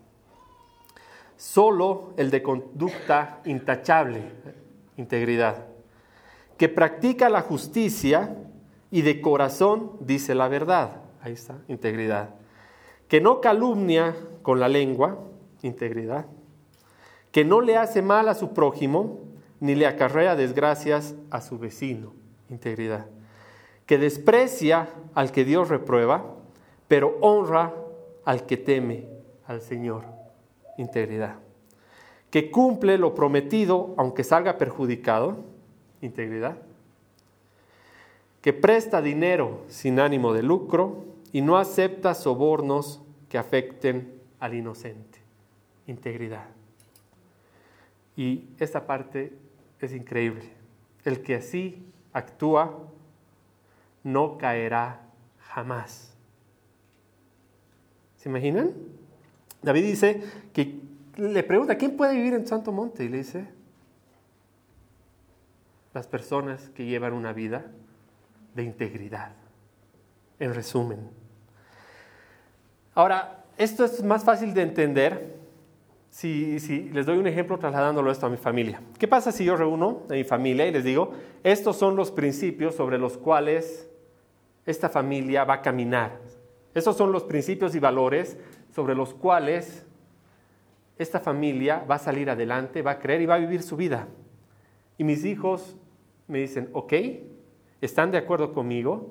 Solo 1.36 2.14
el 2.16 2.30
de 2.30 2.42
conducta 2.42 3.42
intachable, 3.44 4.22
integridad, 4.96 5.71
que 6.62 6.68
practica 6.68 7.28
la 7.28 7.40
justicia 7.40 8.36
y 8.92 9.02
de 9.02 9.20
corazón 9.20 9.94
dice 9.98 10.32
la 10.36 10.46
verdad. 10.46 11.02
Ahí 11.20 11.32
está, 11.32 11.58
integridad. 11.66 12.36
Que 13.08 13.20
no 13.20 13.40
calumnia 13.40 14.14
con 14.42 14.60
la 14.60 14.68
lengua, 14.68 15.18
integridad, 15.62 16.26
que 17.32 17.44
no 17.44 17.62
le 17.62 17.76
hace 17.76 18.00
mal 18.00 18.28
a 18.28 18.34
su 18.34 18.52
prójimo, 18.52 19.18
ni 19.58 19.74
le 19.74 19.88
acarrea 19.88 20.36
desgracias 20.36 21.16
a 21.32 21.40
su 21.40 21.58
vecino, 21.58 22.12
integridad, 22.48 23.06
que 23.84 23.98
desprecia 23.98 24.88
al 25.14 25.32
que 25.32 25.44
Dios 25.44 25.68
reprueba, 25.68 26.36
pero 26.86 27.18
honra 27.22 27.74
al 28.24 28.46
que 28.46 28.56
teme 28.56 29.08
al 29.48 29.62
Señor, 29.62 30.04
integridad, 30.78 31.38
que 32.30 32.52
cumple 32.52 32.98
lo 32.98 33.16
prometido 33.16 33.96
aunque 33.98 34.22
salga 34.22 34.58
perjudicado, 34.58 35.50
integridad, 36.02 36.58
que 38.42 38.52
presta 38.52 39.00
dinero 39.00 39.64
sin 39.68 39.98
ánimo 40.00 40.34
de 40.34 40.42
lucro 40.42 41.04
y 41.32 41.40
no 41.40 41.56
acepta 41.56 42.14
sobornos 42.14 43.00
que 43.28 43.38
afecten 43.38 44.20
al 44.40 44.54
inocente. 44.54 45.20
Integridad. 45.86 46.46
Y 48.16 48.44
esta 48.58 48.86
parte 48.86 49.32
es 49.80 49.92
increíble. 49.92 50.50
El 51.04 51.22
que 51.22 51.36
así 51.36 51.82
actúa 52.12 52.78
no 54.04 54.36
caerá 54.36 55.00
jamás. 55.38 56.12
¿Se 58.16 58.28
imaginan? 58.28 58.72
David 59.62 59.84
dice 59.84 60.22
que 60.52 60.80
le 61.16 61.42
pregunta, 61.42 61.76
¿quién 61.76 61.96
puede 61.96 62.14
vivir 62.14 62.34
en 62.34 62.46
Santo 62.46 62.72
Monte? 62.72 63.04
Y 63.04 63.08
le 63.08 63.18
dice, 63.18 63.46
las 65.94 66.06
personas 66.06 66.70
que 66.70 66.84
llevan 66.84 67.12
una 67.12 67.32
vida 67.32 67.66
de 68.54 68.62
integridad. 68.62 69.32
En 70.38 70.54
resumen. 70.54 71.10
Ahora, 72.94 73.44
esto 73.56 73.84
es 73.84 74.02
más 74.02 74.24
fácil 74.24 74.54
de 74.54 74.62
entender 74.62 75.36
si, 76.10 76.60
si, 76.60 76.90
les 76.90 77.06
doy 77.06 77.16
un 77.16 77.26
ejemplo 77.26 77.58
trasladándolo 77.58 78.10
esto 78.10 78.26
a 78.26 78.30
mi 78.30 78.36
familia. 78.36 78.82
¿Qué 78.98 79.08
pasa 79.08 79.32
si 79.32 79.44
yo 79.44 79.56
reúno 79.56 80.02
a 80.10 80.12
mi 80.12 80.24
familia 80.24 80.66
y 80.66 80.72
les 80.72 80.84
digo, 80.84 81.12
estos 81.42 81.76
son 81.76 81.96
los 81.96 82.10
principios 82.10 82.74
sobre 82.74 82.98
los 82.98 83.16
cuales 83.16 83.88
esta 84.66 84.88
familia 84.88 85.44
va 85.44 85.54
a 85.54 85.62
caminar? 85.62 86.18
Estos 86.74 86.96
son 86.96 87.12
los 87.12 87.24
principios 87.24 87.74
y 87.74 87.78
valores 87.78 88.36
sobre 88.74 88.94
los 88.94 89.14
cuales 89.14 89.86
esta 90.98 91.20
familia 91.20 91.84
va 91.90 91.96
a 91.96 91.98
salir 91.98 92.30
adelante, 92.30 92.82
va 92.82 92.92
a 92.92 92.98
creer 92.98 93.22
y 93.22 93.26
va 93.26 93.34
a 93.34 93.38
vivir 93.38 93.62
su 93.62 93.76
vida. 93.76 94.08
Y 94.98 95.04
mis 95.04 95.24
hijos 95.24 95.76
me 96.32 96.38
dicen, 96.38 96.70
ok, 96.72 96.94
están 97.82 98.10
de 98.10 98.16
acuerdo 98.16 98.54
conmigo 98.54 99.10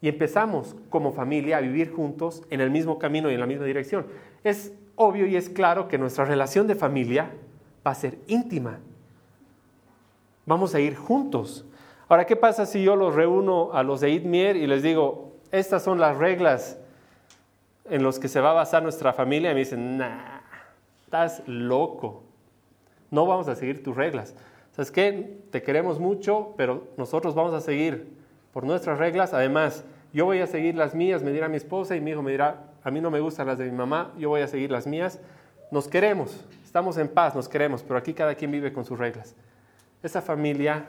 y 0.00 0.08
empezamos 0.08 0.74
como 0.88 1.12
familia 1.12 1.58
a 1.58 1.60
vivir 1.60 1.92
juntos 1.92 2.42
en 2.48 2.62
el 2.62 2.70
mismo 2.70 2.98
camino 2.98 3.30
y 3.30 3.34
en 3.34 3.40
la 3.40 3.46
misma 3.46 3.66
dirección. 3.66 4.06
Es 4.42 4.72
obvio 4.96 5.26
y 5.26 5.36
es 5.36 5.50
claro 5.50 5.86
que 5.86 5.98
nuestra 5.98 6.24
relación 6.24 6.66
de 6.66 6.74
familia 6.74 7.30
va 7.86 7.90
a 7.90 7.94
ser 7.94 8.18
íntima. 8.26 8.78
Vamos 10.46 10.74
a 10.74 10.80
ir 10.80 10.96
juntos. 10.96 11.66
Ahora, 12.08 12.24
¿qué 12.24 12.36
pasa 12.36 12.64
si 12.64 12.82
yo 12.82 12.96
los 12.96 13.14
reúno 13.14 13.74
a 13.74 13.82
los 13.82 14.00
de 14.00 14.10
Idmier 14.10 14.56
y 14.56 14.66
les 14.66 14.82
digo, 14.82 15.34
estas 15.50 15.82
son 15.82 16.00
las 16.00 16.16
reglas 16.16 16.78
en 17.90 18.02
las 18.02 18.18
que 18.18 18.28
se 18.28 18.40
va 18.40 18.52
a 18.52 18.54
basar 18.54 18.82
nuestra 18.82 19.12
familia? 19.12 19.50
Y 19.50 19.54
me 19.54 19.60
dicen, 19.60 19.98
nah, 19.98 20.40
estás 21.04 21.42
loco. 21.46 22.22
No 23.10 23.26
vamos 23.26 23.46
a 23.48 23.54
seguir 23.54 23.82
tus 23.82 23.94
reglas. 23.94 24.34
¿Sabes 24.72 24.90
qué? 24.90 25.38
Te 25.50 25.62
queremos 25.62 26.00
mucho, 26.00 26.54
pero 26.56 26.88
nosotros 26.96 27.34
vamos 27.34 27.52
a 27.52 27.60
seguir 27.60 28.08
por 28.52 28.64
nuestras 28.64 28.98
reglas. 28.98 29.34
Además, 29.34 29.84
yo 30.14 30.24
voy 30.24 30.40
a 30.40 30.46
seguir 30.46 30.76
las 30.76 30.94
mías, 30.94 31.22
me 31.22 31.30
dirá 31.30 31.48
mi 31.48 31.58
esposa 31.58 31.94
y 31.94 32.00
mi 32.00 32.12
hijo 32.12 32.22
me 32.22 32.30
dirá, 32.30 32.72
a 32.82 32.90
mí 32.90 33.00
no 33.00 33.10
me 33.10 33.20
gustan 33.20 33.46
las 33.46 33.58
de 33.58 33.66
mi 33.66 33.72
mamá, 33.72 34.12
yo 34.18 34.30
voy 34.30 34.40
a 34.40 34.46
seguir 34.46 34.70
las 34.70 34.86
mías. 34.86 35.20
Nos 35.70 35.88
queremos, 35.88 36.44
estamos 36.64 36.96
en 36.96 37.08
paz, 37.08 37.34
nos 37.34 37.48
queremos, 37.48 37.82
pero 37.82 37.98
aquí 37.98 38.14
cada 38.14 38.34
quien 38.34 38.50
vive 38.50 38.72
con 38.72 38.84
sus 38.84 38.98
reglas. 38.98 39.34
Esa 40.02 40.22
familia 40.22 40.88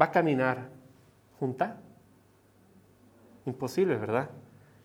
va 0.00 0.06
a 0.06 0.10
caminar 0.12 0.68
junta. 1.40 1.78
Imposible, 3.44 3.96
¿verdad? 3.96 4.30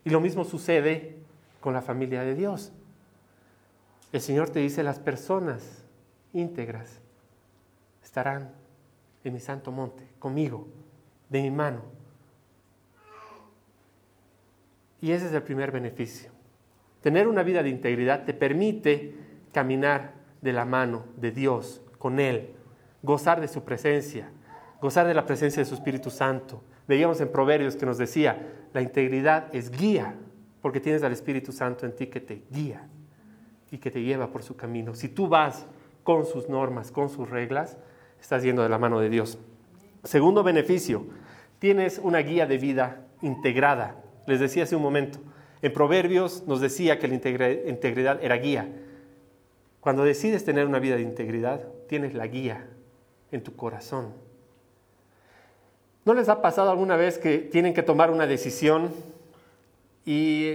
Y 0.04 0.10
lo 0.10 0.20
mismo 0.20 0.44
sucede 0.44 1.16
con 1.60 1.74
la 1.74 1.82
familia 1.82 2.22
de 2.22 2.34
Dios. 2.34 2.72
El 4.12 4.20
Señor 4.20 4.50
te 4.50 4.58
dice, 4.58 4.82
las 4.82 4.98
personas 4.98 5.84
íntegras 6.32 7.00
estarán 8.16 8.50
en 9.24 9.34
mi 9.34 9.40
santo 9.40 9.70
monte, 9.70 10.02
conmigo, 10.18 10.66
de 11.28 11.42
mi 11.42 11.50
mano. 11.50 11.82
Y 15.02 15.10
ese 15.10 15.26
es 15.26 15.34
el 15.34 15.42
primer 15.42 15.70
beneficio. 15.70 16.30
Tener 17.02 17.28
una 17.28 17.42
vida 17.42 17.62
de 17.62 17.68
integridad 17.68 18.24
te 18.24 18.32
permite 18.32 19.14
caminar 19.52 20.14
de 20.40 20.54
la 20.54 20.64
mano 20.64 21.04
de 21.18 21.30
Dios, 21.30 21.82
con 21.98 22.18
Él, 22.18 22.54
gozar 23.02 23.38
de 23.38 23.48
su 23.48 23.64
presencia, 23.64 24.30
gozar 24.80 25.06
de 25.06 25.12
la 25.12 25.26
presencia 25.26 25.60
de 25.60 25.68
su 25.68 25.74
Espíritu 25.74 26.08
Santo. 26.08 26.64
Veíamos 26.88 27.20
en 27.20 27.30
Proverbios 27.30 27.76
que 27.76 27.84
nos 27.84 27.98
decía, 27.98 28.50
la 28.72 28.80
integridad 28.80 29.54
es 29.54 29.70
guía, 29.70 30.14
porque 30.62 30.80
tienes 30.80 31.02
al 31.02 31.12
Espíritu 31.12 31.52
Santo 31.52 31.84
en 31.84 31.94
ti 31.94 32.06
que 32.06 32.20
te 32.20 32.44
guía 32.50 32.88
y 33.70 33.76
que 33.76 33.90
te 33.90 34.02
lleva 34.02 34.30
por 34.32 34.42
su 34.42 34.56
camino. 34.56 34.94
Si 34.94 35.10
tú 35.10 35.28
vas 35.28 35.66
con 36.02 36.24
sus 36.24 36.48
normas, 36.48 36.90
con 36.90 37.10
sus 37.10 37.28
reglas, 37.28 37.76
estás 38.26 38.42
yendo 38.42 38.64
de 38.64 38.68
la 38.68 38.76
mano 38.76 38.98
de 38.98 39.08
Dios. 39.08 39.38
Segundo 40.02 40.42
beneficio, 40.42 41.06
tienes 41.60 42.00
una 42.02 42.18
guía 42.18 42.44
de 42.46 42.58
vida 42.58 43.06
integrada. 43.22 44.02
Les 44.26 44.40
decía 44.40 44.64
hace 44.64 44.74
un 44.74 44.82
momento, 44.82 45.20
en 45.62 45.72
Proverbios 45.72 46.42
nos 46.44 46.60
decía 46.60 46.98
que 46.98 47.06
la 47.06 47.14
integridad 47.14 48.18
era 48.20 48.34
guía. 48.34 48.68
Cuando 49.78 50.02
decides 50.02 50.44
tener 50.44 50.66
una 50.66 50.80
vida 50.80 50.96
de 50.96 51.02
integridad, 51.02 51.60
tienes 51.88 52.14
la 52.14 52.26
guía 52.26 52.66
en 53.30 53.44
tu 53.44 53.54
corazón. 53.54 54.12
¿No 56.04 56.12
les 56.12 56.28
ha 56.28 56.42
pasado 56.42 56.72
alguna 56.72 56.96
vez 56.96 57.18
que 57.18 57.38
tienen 57.38 57.74
que 57.74 57.84
tomar 57.84 58.10
una 58.10 58.26
decisión 58.26 58.90
y 60.04 60.50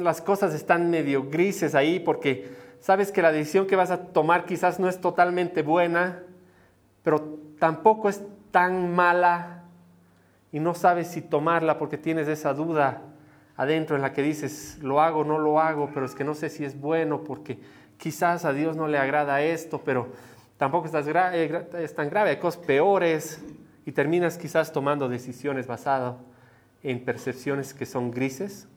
las 0.00 0.20
cosas 0.20 0.54
están 0.54 0.90
medio 0.90 1.30
grises 1.30 1.76
ahí 1.76 2.00
porque 2.00 2.50
sabes 2.80 3.12
que 3.12 3.22
la 3.22 3.30
decisión 3.30 3.68
que 3.68 3.76
vas 3.76 3.92
a 3.92 4.06
tomar 4.08 4.44
quizás 4.44 4.80
no 4.80 4.88
es 4.88 5.00
totalmente 5.00 5.62
buena, 5.62 6.24
pero 7.02 7.38
tampoco 7.58 8.08
es 8.08 8.22
tan 8.50 8.94
mala 8.94 9.64
y 10.52 10.60
no 10.60 10.74
sabes 10.74 11.08
si 11.08 11.22
tomarla 11.22 11.78
porque 11.78 11.98
tienes 11.98 12.28
esa 12.28 12.54
duda 12.54 13.02
adentro 13.56 13.96
en 13.96 14.02
la 14.02 14.12
que 14.12 14.22
dices, 14.22 14.78
lo 14.82 15.00
hago, 15.00 15.24
no 15.24 15.38
lo 15.38 15.60
hago, 15.60 15.90
pero 15.92 16.06
es 16.06 16.14
que 16.14 16.24
no 16.24 16.34
sé 16.34 16.50
si 16.50 16.64
es 16.64 16.78
bueno 16.80 17.24
porque 17.24 17.58
quizás 17.96 18.44
a 18.44 18.52
Dios 18.52 18.76
no 18.76 18.88
le 18.88 18.98
agrada 18.98 19.42
esto, 19.42 19.82
pero 19.84 20.08
tampoco 20.56 20.88
eh, 20.94 21.68
es 21.78 21.94
tan 21.94 22.10
grave, 22.10 22.30
hay 22.30 22.38
cosas 22.38 22.62
peores 22.64 23.42
y 23.86 23.92
terminas 23.92 24.38
quizás 24.38 24.72
tomando 24.72 25.08
decisiones 25.08 25.66
basadas 25.66 26.16
en 26.82 27.04
percepciones 27.04 27.74
que 27.74 27.86
son 27.86 28.10
grises, 28.10 28.68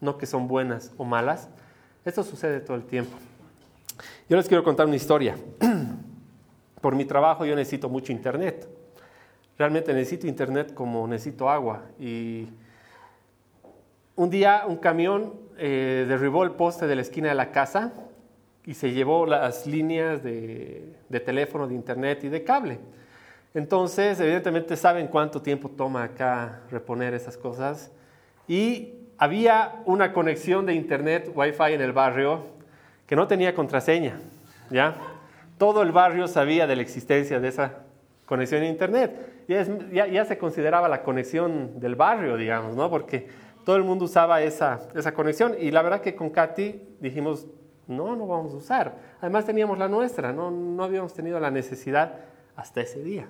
no 0.00 0.18
que 0.18 0.26
son 0.26 0.48
buenas 0.48 0.92
o 0.96 1.04
malas. 1.04 1.48
Esto 2.04 2.24
sucede 2.24 2.60
todo 2.60 2.76
el 2.76 2.84
tiempo. 2.84 3.16
Yo 4.28 4.36
les 4.36 4.48
quiero 4.48 4.64
contar 4.64 4.86
una 4.86 4.96
historia. 4.96 5.36
Por 6.82 6.94
mi 6.94 7.06
trabajo 7.06 7.46
yo 7.46 7.56
necesito 7.56 7.88
mucho 7.88 8.12
internet. 8.12 8.68
Realmente 9.56 9.94
necesito 9.94 10.26
internet 10.26 10.74
como 10.74 11.08
necesito 11.08 11.48
agua. 11.48 11.84
Y 11.98 12.48
un 14.16 14.28
día 14.28 14.64
un 14.66 14.76
camión 14.76 15.32
eh, 15.56 16.04
derribó 16.06 16.44
el 16.44 16.50
poste 16.50 16.86
de 16.86 16.96
la 16.96 17.02
esquina 17.02 17.28
de 17.28 17.34
la 17.34 17.52
casa 17.52 17.92
y 18.66 18.74
se 18.74 18.92
llevó 18.92 19.24
las 19.26 19.66
líneas 19.66 20.22
de, 20.22 20.94
de, 21.08 21.20
teléfono, 21.20 21.66
de 21.66 21.74
internet 21.74 22.24
y 22.24 22.28
de 22.28 22.44
cable. 22.44 22.78
Entonces, 23.54 24.18
evidentemente 24.18 24.76
saben 24.76 25.06
cuánto 25.06 25.40
tiempo 25.40 25.68
toma 25.68 26.02
acá 26.04 26.62
reponer 26.70 27.14
esas 27.14 27.36
cosas. 27.36 27.92
Y 28.48 28.94
había 29.18 29.82
una 29.84 30.12
conexión 30.12 30.66
de 30.66 30.74
internet, 30.74 31.30
wifi 31.32 31.74
en 31.74 31.80
el 31.80 31.92
barrio, 31.92 32.40
que 33.06 33.14
no 33.14 33.28
tenía 33.28 33.54
contraseña, 33.54 34.18
¿ya? 34.70 34.96
Todo 35.62 35.82
el 35.82 35.92
barrio 35.92 36.26
sabía 36.26 36.66
de 36.66 36.74
la 36.74 36.82
existencia 36.82 37.38
de 37.38 37.46
esa 37.46 37.84
conexión 38.26 38.62
a 38.62 38.66
Internet. 38.66 39.44
Ya, 39.46 40.08
ya, 40.08 40.24
se 40.24 40.36
consideraba 40.36 40.88
la 40.88 41.04
conexión 41.04 41.78
del 41.78 41.94
barrio, 41.94 42.36
digamos, 42.36 42.74
¿no? 42.74 42.90
Porque 42.90 43.28
todo 43.64 43.76
el 43.76 43.84
mundo 43.84 44.06
usaba 44.06 44.42
esa, 44.42 44.80
esa 44.96 45.14
conexión. 45.14 45.54
Y 45.56 45.70
la 45.70 45.82
verdad 45.82 46.00
que 46.00 46.16
con 46.16 46.30
Katy 46.30 46.96
dijimos, 46.98 47.46
no, 47.86 48.16
no 48.16 48.26
vamos 48.26 48.52
a 48.54 48.56
usar. 48.56 48.98
Además 49.20 49.46
teníamos 49.46 49.78
la 49.78 49.86
nuestra, 49.86 50.32
no, 50.32 50.50
no 50.50 50.82
habíamos 50.82 51.14
tenido 51.14 51.38
la 51.38 51.52
necesidad 51.52 52.14
hasta 52.56 52.80
ese 52.80 53.00
día. 53.04 53.28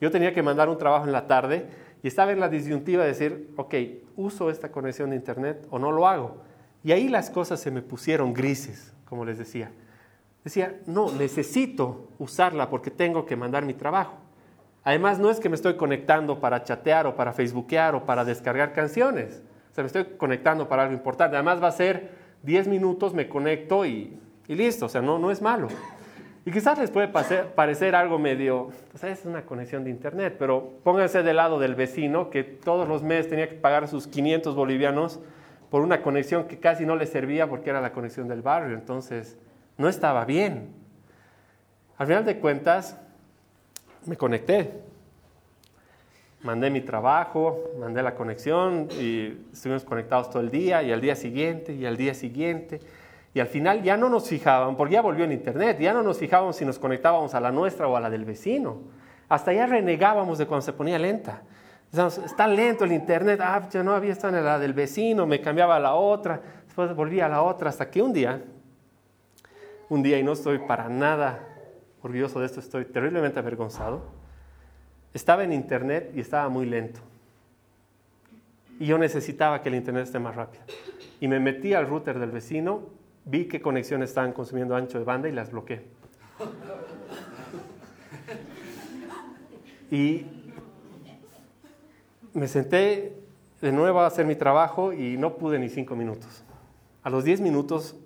Yo 0.00 0.12
tenía 0.12 0.32
que 0.32 0.44
mandar 0.44 0.68
un 0.68 0.78
trabajo 0.78 1.06
en 1.06 1.10
la 1.10 1.26
tarde 1.26 1.66
y 2.00 2.06
estaba 2.06 2.30
en 2.30 2.38
la 2.38 2.48
disyuntiva 2.48 3.02
de 3.02 3.08
decir, 3.08 3.50
ok, 3.56 3.74
uso 4.14 4.50
esta 4.50 4.70
conexión 4.70 5.10
de 5.10 5.16
Internet 5.16 5.66
o 5.70 5.80
no 5.80 5.90
lo 5.90 6.06
hago. 6.06 6.44
Y 6.84 6.92
ahí 6.92 7.08
las 7.08 7.28
cosas 7.28 7.58
se 7.58 7.72
me 7.72 7.82
pusieron 7.82 8.34
grises, 8.34 8.94
como 9.04 9.24
les 9.24 9.36
decía. 9.36 9.72
Decía, 10.44 10.80
no, 10.86 11.12
necesito 11.12 12.08
usarla 12.18 12.70
porque 12.70 12.90
tengo 12.90 13.26
que 13.26 13.36
mandar 13.36 13.64
mi 13.64 13.74
trabajo. 13.74 14.14
Además, 14.82 15.18
no 15.18 15.30
es 15.30 15.38
que 15.38 15.50
me 15.50 15.56
estoy 15.56 15.76
conectando 15.76 16.40
para 16.40 16.64
chatear 16.64 17.06
o 17.06 17.14
para 17.14 17.32
facebookear 17.32 17.94
o 17.94 18.06
para 18.06 18.24
descargar 18.24 18.72
canciones. 18.72 19.42
O 19.70 19.74
sea, 19.74 19.84
me 19.84 19.88
estoy 19.88 20.04
conectando 20.16 20.68
para 20.68 20.82
algo 20.82 20.94
importante. 20.94 21.36
Además, 21.36 21.62
va 21.62 21.68
a 21.68 21.72
ser 21.72 22.10
10 22.42 22.68
minutos, 22.68 23.12
me 23.12 23.28
conecto 23.28 23.84
y, 23.84 24.18
listo. 24.48 24.86
O 24.86 24.88
sea, 24.88 25.02
no, 25.02 25.18
no 25.18 25.30
es 25.30 25.42
malo. 25.42 25.68
Y 26.46 26.50
quizás 26.50 26.78
les 26.78 26.90
puede 26.90 27.08
parecer 27.08 27.94
algo 27.94 28.18
medio, 28.18 28.70
o 28.94 28.98
sea, 28.98 29.10
es 29.10 29.26
una 29.26 29.42
conexión 29.42 29.84
de 29.84 29.90
internet, 29.90 30.36
pero 30.38 30.72
pónganse 30.82 31.22
del 31.22 31.36
lado 31.36 31.58
del 31.58 31.74
vecino 31.74 32.30
que 32.30 32.42
todos 32.42 32.88
los 32.88 33.02
meses 33.02 33.28
tenía 33.28 33.46
que 33.46 33.56
pagar 33.56 33.88
sus 33.88 34.06
500 34.06 34.54
bolivianos 34.54 35.20
por 35.68 35.82
una 35.82 36.00
conexión 36.00 36.44
que 36.44 36.58
casi 36.58 36.86
no 36.86 36.96
le 36.96 37.04
servía 37.04 37.46
porque 37.46 37.68
era 37.68 37.82
la 37.82 37.92
conexión 37.92 38.26
del 38.26 38.40
barrio. 38.40 38.74
Entonces, 38.74 39.36
no 39.80 39.88
estaba 39.88 40.26
bien. 40.26 40.74
Al 41.96 42.06
final 42.06 42.26
de 42.26 42.38
cuentas, 42.38 42.98
me 44.04 44.14
conecté. 44.14 44.82
Mandé 46.42 46.68
mi 46.68 46.82
trabajo, 46.82 47.58
mandé 47.78 48.02
la 48.02 48.14
conexión 48.14 48.88
y 49.00 49.38
estuvimos 49.50 49.84
conectados 49.84 50.28
todo 50.28 50.42
el 50.42 50.50
día 50.50 50.82
y 50.82 50.92
al 50.92 51.00
día 51.00 51.16
siguiente 51.16 51.72
y 51.72 51.86
al 51.86 51.96
día 51.96 52.12
siguiente. 52.12 52.80
Y 53.32 53.40
al 53.40 53.46
final 53.46 53.82
ya 53.82 53.96
no 53.96 54.10
nos 54.10 54.28
fijaban, 54.28 54.76
porque 54.76 54.94
ya 54.94 55.00
volvió 55.00 55.24
en 55.24 55.32
internet, 55.32 55.78
ya 55.80 55.94
no 55.94 56.02
nos 56.02 56.18
fijábamos 56.18 56.56
si 56.56 56.66
nos 56.66 56.78
conectábamos 56.78 57.34
a 57.34 57.40
la 57.40 57.50
nuestra 57.50 57.88
o 57.88 57.96
a 57.96 58.00
la 58.00 58.10
del 58.10 58.26
vecino. 58.26 58.82
Hasta 59.30 59.54
ya 59.54 59.64
renegábamos 59.64 60.36
de 60.36 60.46
cuando 60.46 60.62
se 60.62 60.74
ponía 60.74 60.98
lenta. 60.98 61.42
está 61.90 62.46
lento 62.46 62.84
el 62.84 62.92
internet, 62.92 63.40
ah, 63.42 63.66
ya 63.70 63.82
no 63.82 63.94
había 63.94 64.12
estado 64.12 64.36
en 64.36 64.44
la 64.44 64.58
del 64.58 64.74
vecino, 64.74 65.26
me 65.26 65.40
cambiaba 65.40 65.76
a 65.76 65.80
la 65.80 65.94
otra, 65.94 66.38
después 66.66 66.94
volvía 66.94 67.26
a 67.26 67.28
la 67.30 67.40
otra, 67.40 67.70
hasta 67.70 67.90
que 67.90 68.02
un 68.02 68.12
día 68.12 68.42
un 69.90 70.02
día 70.02 70.18
y 70.18 70.22
no 70.22 70.32
estoy 70.32 70.58
para 70.58 70.88
nada 70.88 71.46
orgulloso 72.00 72.40
de 72.40 72.46
esto, 72.46 72.60
estoy 72.60 72.86
terriblemente 72.86 73.38
avergonzado. 73.38 74.02
Estaba 75.12 75.44
en 75.44 75.52
internet 75.52 76.12
y 76.14 76.20
estaba 76.20 76.48
muy 76.48 76.64
lento. 76.64 77.00
Y 78.78 78.86
yo 78.86 78.96
necesitaba 78.96 79.60
que 79.60 79.68
el 79.68 79.74
internet 79.74 80.04
esté 80.04 80.18
más 80.18 80.34
rápido. 80.34 80.62
Y 81.20 81.28
me 81.28 81.40
metí 81.40 81.74
al 81.74 81.86
router 81.86 82.18
del 82.18 82.30
vecino, 82.30 82.84
vi 83.24 83.46
qué 83.46 83.60
conexiones 83.60 84.10
estaban 84.10 84.32
consumiendo 84.32 84.74
ancho 84.74 84.98
de 84.98 85.04
banda 85.04 85.28
y 85.28 85.32
las 85.32 85.50
bloqueé. 85.50 85.84
Y 89.90 90.24
me 92.32 92.46
senté 92.46 93.20
de 93.60 93.72
nuevo 93.72 94.00
a 94.00 94.06
hacer 94.06 94.24
mi 94.24 94.36
trabajo 94.36 94.92
y 94.92 95.18
no 95.18 95.36
pude 95.36 95.58
ni 95.58 95.68
cinco 95.68 95.96
minutos. 95.96 96.44
A 97.02 97.10
los 97.10 97.24
diez 97.24 97.40
minutos, 97.40 97.96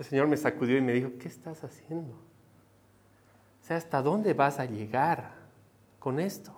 el 0.00 0.06
Señor 0.06 0.28
me 0.28 0.38
sacudió 0.38 0.78
y 0.78 0.80
me 0.80 0.94
dijo, 0.94 1.10
¿qué 1.20 1.28
estás 1.28 1.62
haciendo? 1.62 2.14
O 2.14 3.66
sea, 3.66 3.76
¿hasta 3.76 4.00
dónde 4.00 4.32
vas 4.32 4.58
a 4.58 4.64
llegar 4.64 5.32
con 5.98 6.18
esto? 6.18 6.52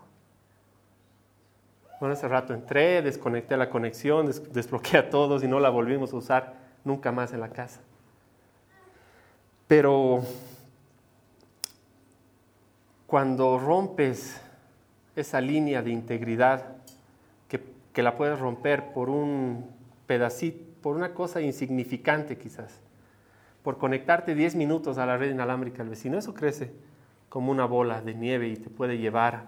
Bueno, 1.99 2.13
hace 2.13 2.29
rato 2.29 2.55
entré, 2.55 3.03
desconecté 3.03 3.57
la 3.57 3.69
conexión, 3.69 4.27
desbloqueé 4.53 5.01
a 5.01 5.11
todos 5.11 5.43
y 5.43 5.49
no 5.49 5.59
la 5.59 5.71
volvimos 5.71 6.13
a 6.13 6.17
usar 6.17 6.55
nunca 6.85 7.11
más 7.11 7.33
en 7.33 7.41
la 7.41 7.49
casa. 7.49 7.81
Pero 9.67 10.23
cuando 13.09 13.59
rompes 13.59 14.41
esa 15.17 15.41
línea 15.41 15.83
de 15.83 15.91
integridad, 15.91 16.77
que, 17.49 18.03
la 18.03 18.15
puedes 18.17 18.39
romper 18.39 18.93
por 18.93 19.11
un 19.11 19.69
pedacito, 20.07 20.65
por 20.81 20.95
una 20.95 21.13
cosa 21.13 21.41
insignificante 21.41 22.39
quizás, 22.39 22.82
por 23.63 23.79
conectarte 23.79 24.35
10 24.35 24.57
minutos 24.57 24.99
a 24.99 25.07
la 25.07 25.17
red 25.17 25.31
inalámbrica 25.31 25.79
del 25.79 25.91
vecino, 25.91 26.19
eso 26.19 26.35
crece 26.35 26.73
como 27.29 27.51
una 27.51 27.65
bola 27.65 28.03
de 28.03 28.15
nieve 28.15 28.49
y 28.49 28.57
te 28.57 28.69
puede 28.69 28.99
llevar 28.99 29.47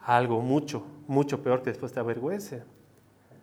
a 0.00 0.16
algo 0.16 0.40
mucho, 0.40 0.84
mucho 1.06 1.42
peor 1.42 1.62
que 1.62 1.70
después 1.70 1.92
te 1.92 2.00
avergüence. 2.00 2.62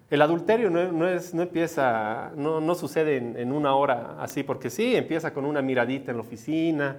El 0.10 0.22
adulterio 0.22 0.70
no, 0.70 1.08
es, 1.08 1.34
no 1.34 1.44
empieza, 1.44 2.32
no, 2.36 2.60
no 2.60 2.76
sucede 2.76 3.18
en, 3.18 3.38
en, 3.38 3.52
una 3.52 3.76
hora 3.76 4.16
así, 4.20 4.42
porque 4.44 4.70
sí, 4.70 4.96
empieza 4.96 5.34
con 5.34 5.46
una 5.46 5.62
miradita 5.62 6.12
en 6.12 6.18
la 6.18 6.22
oficina, 6.22 6.98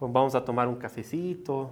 vamos 0.00 0.34
a 0.34 0.44
tomar 0.44 0.68
un 0.68 0.76
cafecito. 0.76 1.70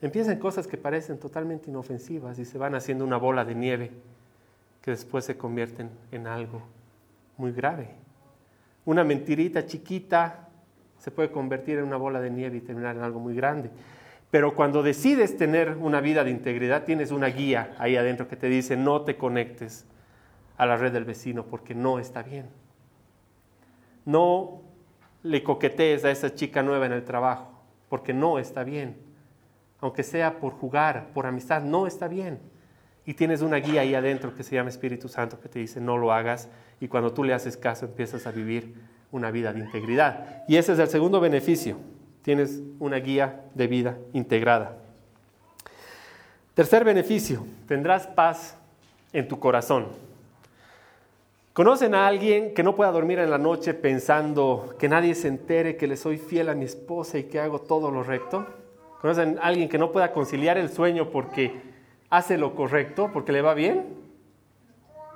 Empiezan 0.00 0.38
cosas 0.38 0.66
que 0.66 0.76
parecen 0.76 1.18
totalmente 1.18 1.70
inofensivas 1.70 2.38
y 2.38 2.44
se 2.44 2.58
van 2.58 2.74
haciendo 2.74 3.04
una 3.04 3.16
bola 3.16 3.44
de 3.44 3.54
nieve 3.54 3.90
que 4.82 4.90
después 4.90 5.24
se 5.24 5.36
convierten 5.36 5.90
en 6.12 6.26
algo 6.26 6.62
muy 7.36 7.52
grave. 7.52 8.05
Una 8.86 9.04
mentirita 9.04 9.66
chiquita 9.66 10.48
se 10.98 11.10
puede 11.10 11.30
convertir 11.30 11.78
en 11.78 11.84
una 11.84 11.96
bola 11.96 12.20
de 12.20 12.30
nieve 12.30 12.56
y 12.56 12.60
terminar 12.60 12.96
en 12.96 13.02
algo 13.02 13.20
muy 13.20 13.34
grande. 13.34 13.70
Pero 14.30 14.54
cuando 14.54 14.82
decides 14.82 15.36
tener 15.36 15.76
una 15.76 16.00
vida 16.00 16.24
de 16.24 16.30
integridad, 16.30 16.84
tienes 16.84 17.10
una 17.10 17.26
guía 17.26 17.74
ahí 17.78 17.96
adentro 17.96 18.28
que 18.28 18.36
te 18.36 18.48
dice 18.48 18.76
no 18.76 19.02
te 19.02 19.16
conectes 19.16 19.86
a 20.56 20.66
la 20.66 20.76
red 20.76 20.92
del 20.92 21.04
vecino 21.04 21.44
porque 21.44 21.74
no 21.74 21.98
está 21.98 22.22
bien. 22.22 22.46
No 24.04 24.62
le 25.22 25.42
coquetees 25.42 26.04
a 26.04 26.10
esa 26.10 26.34
chica 26.34 26.62
nueva 26.62 26.86
en 26.86 26.92
el 26.92 27.04
trabajo, 27.04 27.50
porque 27.88 28.14
no 28.14 28.38
está 28.38 28.62
bien. 28.62 28.96
Aunque 29.80 30.04
sea 30.04 30.38
por 30.38 30.52
jugar, 30.52 31.08
por 31.12 31.26
amistad, 31.26 31.62
no 31.62 31.86
está 31.86 32.08
bien. 32.08 32.38
Y 33.06 33.14
tienes 33.14 33.40
una 33.40 33.58
guía 33.58 33.82
ahí 33.82 33.94
adentro 33.94 34.34
que 34.34 34.42
se 34.42 34.56
llama 34.56 34.68
Espíritu 34.68 35.08
Santo 35.08 35.40
que 35.40 35.48
te 35.48 35.60
dice 35.60 35.80
no 35.80 35.96
lo 35.96 36.12
hagas 36.12 36.48
y 36.80 36.88
cuando 36.88 37.12
tú 37.12 37.22
le 37.22 37.32
haces 37.32 37.56
caso 37.56 37.86
empiezas 37.86 38.26
a 38.26 38.32
vivir 38.32 38.74
una 39.12 39.30
vida 39.30 39.52
de 39.52 39.60
integridad. 39.60 40.44
Y 40.48 40.56
ese 40.56 40.72
es 40.72 40.78
el 40.80 40.88
segundo 40.88 41.20
beneficio. 41.20 41.76
Tienes 42.22 42.60
una 42.80 42.96
guía 42.96 43.42
de 43.54 43.68
vida 43.68 43.96
integrada. 44.12 44.76
Tercer 46.54 46.84
beneficio, 46.84 47.46
tendrás 47.68 48.08
paz 48.08 48.56
en 49.12 49.28
tu 49.28 49.38
corazón. 49.38 49.86
¿Conocen 51.52 51.94
a 51.94 52.06
alguien 52.06 52.52
que 52.52 52.62
no 52.62 52.74
pueda 52.74 52.90
dormir 52.90 53.18
en 53.18 53.30
la 53.30 53.38
noche 53.38 53.72
pensando 53.72 54.74
que 54.78 54.88
nadie 54.88 55.14
se 55.14 55.28
entere 55.28 55.76
que 55.76 55.86
le 55.86 55.96
soy 55.96 56.18
fiel 56.18 56.48
a 56.48 56.54
mi 56.54 56.64
esposa 56.64 57.18
y 57.18 57.24
que 57.24 57.40
hago 57.40 57.60
todo 57.60 57.90
lo 57.90 58.02
recto? 58.02 58.46
¿Conocen 59.00 59.38
a 59.38 59.42
alguien 59.42 59.68
que 59.68 59.78
no 59.78 59.92
pueda 59.92 60.12
conciliar 60.12 60.58
el 60.58 60.70
sueño 60.70 61.10
porque 61.10 61.75
hace 62.10 62.38
lo 62.38 62.54
correcto, 62.54 63.10
porque 63.12 63.32
le 63.32 63.42
va 63.42 63.54
bien? 63.54 63.86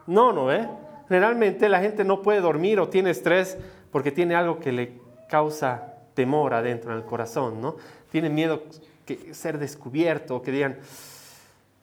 No, 0.07 0.33
no, 0.33 0.53
¿eh? 0.53 0.69
Generalmente 1.09 1.69
la 1.69 1.81
gente 1.81 2.05
no 2.05 2.23
puede 2.23 2.41
dormir 2.41 2.81
o 2.81 2.89
tiene 2.89 3.11
estrés 3.11 3.59
porque 3.91 4.13
tiene 4.13 4.35
algo 4.35 4.61
que 4.61 4.73
le 4.73 5.01
causa 5.29 5.95
temor 6.15 6.55
adentro 6.55 6.93
en 6.93 6.99
el 6.99 7.05
corazón, 7.05 7.61
¿no? 7.61 7.77
Tiene 8.11 8.31
miedo 8.31 8.65
que 9.07 9.35
ser 9.35 9.59
descubierto, 9.59 10.43
que 10.43 10.53
digan, 10.53 10.79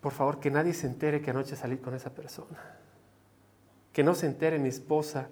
por 0.01 0.13
favor, 0.13 0.39
que 0.39 0.51
nadie 0.51 0.73
se 0.73 0.87
entere 0.87 1.21
que 1.21 1.31
anoche 1.31 1.55
salí 1.55 1.77
con 1.77 1.93
esa 1.93 2.09
persona 2.09 2.77
que 3.97 4.03
no 4.03 4.13
se 4.13 4.27
entere 4.27 4.59
mi 4.59 4.69
esposa 4.69 5.27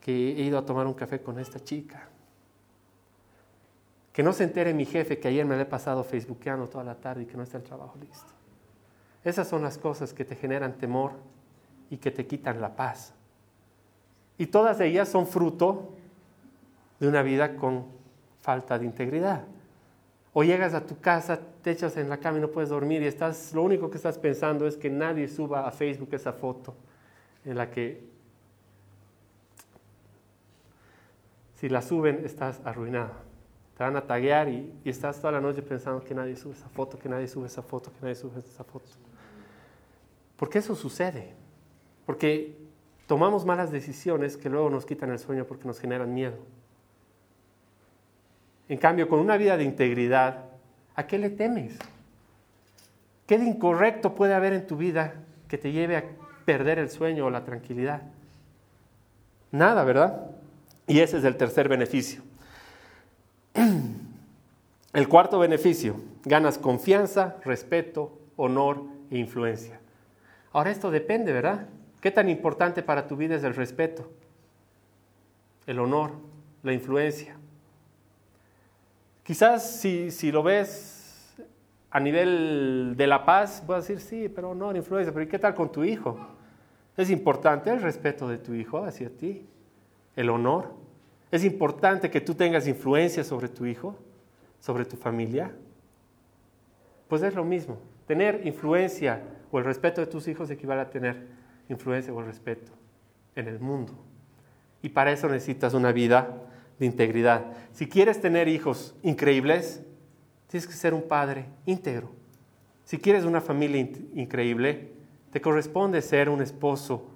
que 0.00 0.10
he 0.10 0.40
ido 0.40 0.56
a 0.56 0.64
tomar 0.64 0.86
un 0.86 0.94
café 0.94 1.20
con 1.20 1.38
esta 1.38 1.62
chica. 1.62 2.08
Que 4.14 4.22
no 4.22 4.32
se 4.32 4.44
entere 4.44 4.72
mi 4.72 4.86
jefe 4.86 5.18
que 5.18 5.28
ayer 5.28 5.44
me 5.44 5.56
le 5.56 5.64
he 5.64 5.66
pasado 5.66 6.02
facebookeando 6.02 6.70
toda 6.70 6.84
la 6.84 6.94
tarde 6.94 7.24
y 7.24 7.26
que 7.26 7.36
no 7.36 7.42
está 7.42 7.58
el 7.58 7.64
trabajo 7.64 7.98
listo. 8.00 8.32
Esas 9.26 9.48
son 9.48 9.62
las 9.62 9.76
cosas 9.76 10.14
que 10.14 10.24
te 10.24 10.36
generan 10.36 10.78
temor 10.78 11.10
y 11.90 11.96
que 11.96 12.12
te 12.12 12.28
quitan 12.28 12.60
la 12.60 12.76
paz. 12.76 13.12
Y 14.38 14.46
todas 14.46 14.78
ellas 14.78 15.08
son 15.08 15.26
fruto 15.26 15.90
de 17.00 17.08
una 17.08 17.22
vida 17.22 17.56
con 17.56 17.86
falta 18.40 18.78
de 18.78 18.84
integridad. 18.84 19.42
O 20.32 20.44
llegas 20.44 20.74
a 20.74 20.86
tu 20.86 21.00
casa, 21.00 21.40
te 21.60 21.72
echas 21.72 21.96
en 21.96 22.08
la 22.08 22.18
cama 22.18 22.38
y 22.38 22.40
no 22.40 22.52
puedes 22.52 22.70
dormir 22.70 23.02
y 23.02 23.06
estás, 23.06 23.52
lo 23.52 23.64
único 23.64 23.90
que 23.90 23.96
estás 23.96 24.16
pensando 24.16 24.64
es 24.64 24.76
que 24.76 24.90
nadie 24.90 25.26
suba 25.26 25.66
a 25.66 25.72
Facebook 25.72 26.10
esa 26.12 26.32
foto 26.32 26.76
en 27.44 27.56
la 27.56 27.68
que 27.68 28.04
si 31.56 31.68
la 31.68 31.82
suben 31.82 32.24
estás 32.24 32.60
arruinado. 32.64 33.10
Te 33.76 33.82
van 33.82 33.96
a 33.96 34.02
taguear 34.02 34.48
y, 34.48 34.72
estás 34.84 35.20
toda 35.20 35.32
la 35.32 35.40
noche 35.40 35.62
pensando 35.62 36.04
que 36.04 36.14
nadie 36.14 36.36
sube 36.36 36.52
esa 36.52 36.68
foto, 36.68 36.96
que 36.96 37.08
nadie 37.08 37.26
sube 37.26 37.48
esa 37.48 37.62
foto, 37.62 37.90
que 37.90 37.98
nadie 38.02 38.14
sube 38.14 38.38
esa 38.38 38.62
foto. 38.62 38.86
¿Por 40.36 40.50
qué 40.50 40.58
eso 40.58 40.74
sucede? 40.74 41.34
Porque 42.04 42.56
tomamos 43.06 43.44
malas 43.44 43.70
decisiones 43.70 44.36
que 44.36 44.48
luego 44.48 44.70
nos 44.70 44.86
quitan 44.86 45.10
el 45.10 45.18
sueño 45.18 45.46
porque 45.46 45.66
nos 45.66 45.80
generan 45.80 46.12
miedo. 46.12 46.36
En 48.68 48.78
cambio, 48.78 49.08
con 49.08 49.20
una 49.20 49.36
vida 49.36 49.56
de 49.56 49.64
integridad, 49.64 50.44
¿a 50.94 51.06
qué 51.06 51.18
le 51.18 51.30
temes? 51.30 51.78
¿Qué 53.26 53.38
de 53.38 53.44
incorrecto 53.44 54.14
puede 54.14 54.34
haber 54.34 54.52
en 54.52 54.66
tu 54.66 54.76
vida 54.76 55.14
que 55.48 55.58
te 55.58 55.72
lleve 55.72 55.96
a 55.96 56.04
perder 56.46 56.78
el 56.78 56.88
sueño 56.88 57.26
o 57.26 57.30
la 57.30 57.44
tranquilidad. 57.44 58.02
Nada, 59.52 59.84
¿verdad? 59.84 60.30
Y 60.86 61.00
ese 61.00 61.18
es 61.18 61.24
el 61.24 61.36
tercer 61.36 61.68
beneficio. 61.68 62.22
El 64.92 65.08
cuarto 65.08 65.38
beneficio, 65.38 66.00
ganas 66.24 66.56
confianza, 66.56 67.36
respeto, 67.44 68.18
honor 68.36 68.82
e 69.10 69.18
influencia. 69.18 69.78
Ahora 70.56 70.70
esto 70.70 70.90
depende, 70.90 71.34
¿verdad? 71.34 71.66
¿Qué 72.00 72.10
tan 72.10 72.30
importante 72.30 72.82
para 72.82 73.06
tu 73.06 73.14
vida 73.14 73.36
es 73.36 73.44
el 73.44 73.54
respeto, 73.54 74.10
el 75.66 75.78
honor, 75.78 76.12
la 76.62 76.72
influencia? 76.72 77.36
Quizás 79.22 79.70
si, 79.78 80.10
si 80.10 80.32
lo 80.32 80.42
ves 80.42 81.36
a 81.90 82.00
nivel 82.00 82.94
de 82.96 83.06
la 83.06 83.26
paz, 83.26 83.62
voy 83.66 83.74
a 83.74 83.80
decir, 83.80 84.00
sí, 84.00 84.30
pero 84.30 84.52
honor, 84.52 84.78
influencia, 84.78 85.12
pero 85.12 85.26
¿y 85.26 85.28
qué 85.28 85.38
tal 85.38 85.54
con 85.54 85.70
tu 85.70 85.84
hijo? 85.84 86.26
Es 86.96 87.10
importante 87.10 87.68
el 87.68 87.82
respeto 87.82 88.26
de 88.26 88.38
tu 88.38 88.54
hijo 88.54 88.78
hacia 88.78 89.10
ti, 89.10 89.46
el 90.16 90.30
honor. 90.30 90.72
Es 91.30 91.44
importante 91.44 92.10
que 92.10 92.22
tú 92.22 92.34
tengas 92.34 92.66
influencia 92.66 93.24
sobre 93.24 93.50
tu 93.50 93.66
hijo, 93.66 93.94
sobre 94.60 94.86
tu 94.86 94.96
familia. 94.96 95.54
Pues 97.08 97.20
es 97.20 97.34
lo 97.34 97.44
mismo. 97.44 97.76
Tener 98.06 98.46
influencia 98.46 99.35
o 99.50 99.58
el 99.58 99.64
respeto 99.64 100.00
de 100.00 100.06
tus 100.06 100.28
hijos 100.28 100.50
equivale 100.50 100.80
a 100.80 100.90
tener 100.90 101.26
influencia 101.68 102.12
o 102.12 102.20
el 102.20 102.26
respeto 102.26 102.72
en 103.34 103.48
el 103.48 103.60
mundo. 103.60 103.92
Y 104.82 104.90
para 104.90 105.12
eso 105.12 105.28
necesitas 105.28 105.74
una 105.74 105.92
vida 105.92 106.42
de 106.78 106.86
integridad. 106.86 107.46
Si 107.72 107.88
quieres 107.88 108.20
tener 108.20 108.48
hijos 108.48 108.94
increíbles, 109.02 109.82
tienes 110.48 110.66
que 110.66 110.74
ser 110.74 110.94
un 110.94 111.02
padre 111.02 111.46
íntegro. 111.64 112.10
Si 112.84 112.98
quieres 112.98 113.24
una 113.24 113.40
familia 113.40 113.88
increíble, 114.14 114.92
te 115.30 115.40
corresponde 115.40 116.02
ser 116.02 116.28
un 116.28 116.40
esposo 116.40 117.10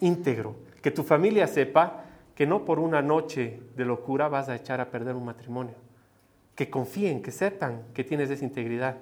íntegro, 0.00 0.56
que 0.82 0.90
tu 0.90 1.02
familia 1.02 1.46
sepa 1.46 2.04
que 2.34 2.46
no 2.46 2.64
por 2.64 2.78
una 2.78 3.00
noche 3.00 3.60
de 3.76 3.84
locura 3.84 4.28
vas 4.28 4.48
a 4.48 4.56
echar 4.56 4.80
a 4.80 4.90
perder 4.90 5.14
un 5.14 5.24
matrimonio, 5.24 5.74
que 6.54 6.68
confíen, 6.68 7.22
que 7.22 7.30
sepan 7.30 7.84
que 7.94 8.04
tienes 8.04 8.30
esa 8.30 8.44
integridad, 8.44 8.96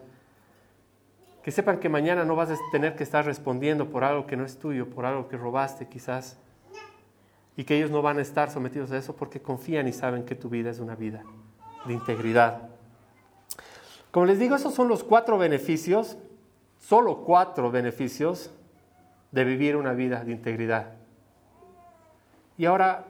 que 1.43 1.51
sepan 1.51 1.79
que 1.81 1.89
mañana 1.89 2.25
no 2.25 2.37
vas 2.37 2.51
a 2.51 2.57
tener 2.71 2.95
que 2.95 3.03
estar 3.03 3.25
respondiendo 3.25 3.91
por 3.91 4.05
algo 4.05 4.27
que 4.27 4.37
no 4.37 4.45
es 4.45 4.59
tuyo, 4.59 4.89
por 4.89 5.05
algo 5.05 5.29
que 5.29 5.37
robaste 5.37 5.89
quizás, 5.89 6.39
y 7.57 7.65
que 7.65 7.77
ellos 7.77 7.91
no 7.91 8.01
van 8.01 8.19
a 8.19 8.23
estar 8.23 8.51
sometidos 8.51 8.93
a 8.93 8.97
eso 8.97 9.15
porque 9.17 9.41
confían 9.41 9.89
y 9.89 9.93
saben 9.93 10.25
que 10.25 10.35
tu 10.35 10.49
vida 10.49 10.71
es 10.71 10.79
una 10.79 10.95
vida 10.95 11.25
de 11.85 11.93
integridad. 11.93 12.69
Como 14.11 14.27
les 14.27 14.39
digo, 14.39 14.55
esos 14.55 14.75
son 14.75 14.89
los 14.89 15.03
cuatro 15.03 15.37
beneficios, 15.37 16.17
solo 16.79 17.25
cuatro 17.25 17.71
beneficios 17.71 18.51
de 19.33 19.45
vivir 19.45 19.77
una 19.77 19.93
vida 19.93 20.25
de 20.25 20.33
integridad. 20.33 20.93
Y 22.57 22.67
ahora, 22.67 23.07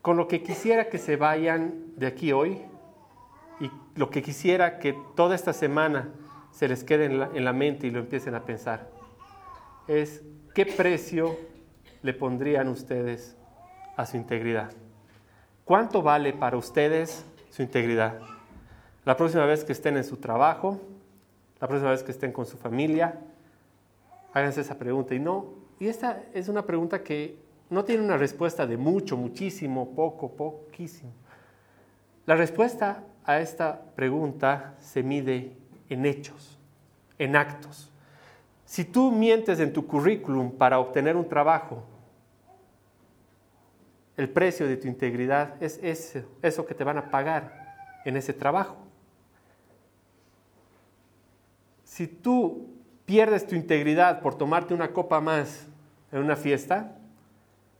con 0.00 0.16
lo 0.16 0.28
que 0.28 0.42
quisiera 0.42 0.88
que 0.88 0.98
se 0.98 1.16
vayan 1.16 1.92
de 1.96 2.06
aquí 2.06 2.32
hoy 2.32 2.62
y 3.60 3.70
lo 3.96 4.08
que 4.10 4.22
quisiera 4.22 4.78
que 4.78 4.96
toda 5.16 5.34
esta 5.34 5.52
semana 5.52 6.08
se 6.58 6.66
les 6.66 6.82
quede 6.82 7.04
en 7.04 7.20
la, 7.20 7.30
en 7.32 7.44
la 7.44 7.52
mente 7.52 7.86
y 7.86 7.92
lo 7.92 8.00
empiecen 8.00 8.34
a 8.34 8.44
pensar, 8.44 8.88
es 9.86 10.24
qué 10.56 10.66
precio 10.66 11.36
le 12.02 12.12
pondrían 12.14 12.66
ustedes 12.66 13.36
a 13.96 14.04
su 14.04 14.16
integridad. 14.16 14.72
¿Cuánto 15.64 16.02
vale 16.02 16.32
para 16.32 16.56
ustedes 16.56 17.24
su 17.50 17.62
integridad? 17.62 18.18
La 19.04 19.16
próxima 19.16 19.46
vez 19.46 19.62
que 19.62 19.70
estén 19.70 19.96
en 19.96 20.02
su 20.02 20.16
trabajo, 20.16 20.80
la 21.60 21.68
próxima 21.68 21.92
vez 21.92 22.02
que 22.02 22.10
estén 22.10 22.32
con 22.32 22.44
su 22.44 22.56
familia, 22.56 23.20
háganse 24.32 24.62
esa 24.62 24.76
pregunta. 24.76 25.14
Y 25.14 25.20
no, 25.20 25.54
y 25.78 25.86
esta 25.86 26.24
es 26.34 26.48
una 26.48 26.66
pregunta 26.66 27.04
que 27.04 27.36
no 27.70 27.84
tiene 27.84 28.02
una 28.02 28.16
respuesta 28.16 28.66
de 28.66 28.76
mucho, 28.76 29.16
muchísimo, 29.16 29.94
poco, 29.94 30.32
poquísimo. 30.32 31.12
La 32.26 32.34
respuesta 32.34 33.04
a 33.24 33.38
esta 33.38 33.80
pregunta 33.94 34.74
se 34.80 35.04
mide 35.04 35.52
en 35.88 36.06
hechos, 36.06 36.58
en 37.18 37.36
actos. 37.36 37.90
Si 38.64 38.84
tú 38.84 39.10
mientes 39.10 39.60
en 39.60 39.72
tu 39.72 39.86
currículum 39.86 40.52
para 40.52 40.78
obtener 40.78 41.16
un 41.16 41.28
trabajo, 41.28 41.84
el 44.18 44.28
precio 44.28 44.66
de 44.66 44.76
tu 44.76 44.88
integridad 44.88 45.54
es 45.62 45.80
eso, 46.42 46.66
que 46.66 46.74
te 46.74 46.84
van 46.84 46.98
a 46.98 47.08
pagar 47.08 47.76
en 48.04 48.16
ese 48.16 48.32
trabajo. 48.32 48.76
Si 51.84 52.08
tú 52.08 52.68
pierdes 53.06 53.46
tu 53.46 53.54
integridad 53.54 54.20
por 54.20 54.34
tomarte 54.36 54.74
una 54.74 54.92
copa 54.92 55.20
más 55.20 55.66
en 56.10 56.18
una 56.18 56.36
fiesta, 56.36 56.96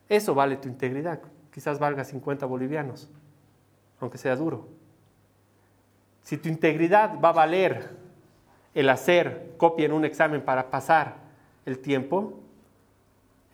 eso 0.09 0.35
vale 0.35 0.57
tu 0.57 0.69
integridad. 0.69 1.21
Quizás 1.53 1.79
valga 1.79 2.05
50 2.05 2.47
bolivianos, 2.47 3.11
aunque 4.01 4.17
sea 4.17 4.37
duro. 4.37 4.78
Si 6.29 6.37
tu 6.37 6.51
integridad 6.51 7.19
va 7.19 7.31
a 7.31 7.33
valer 7.33 7.89
el 8.75 8.91
hacer 8.91 9.55
copia 9.57 9.87
en 9.87 9.93
un 9.93 10.05
examen 10.05 10.43
para 10.43 10.71
pasar 10.71 11.15
el 11.65 11.79
tiempo, 11.79 12.35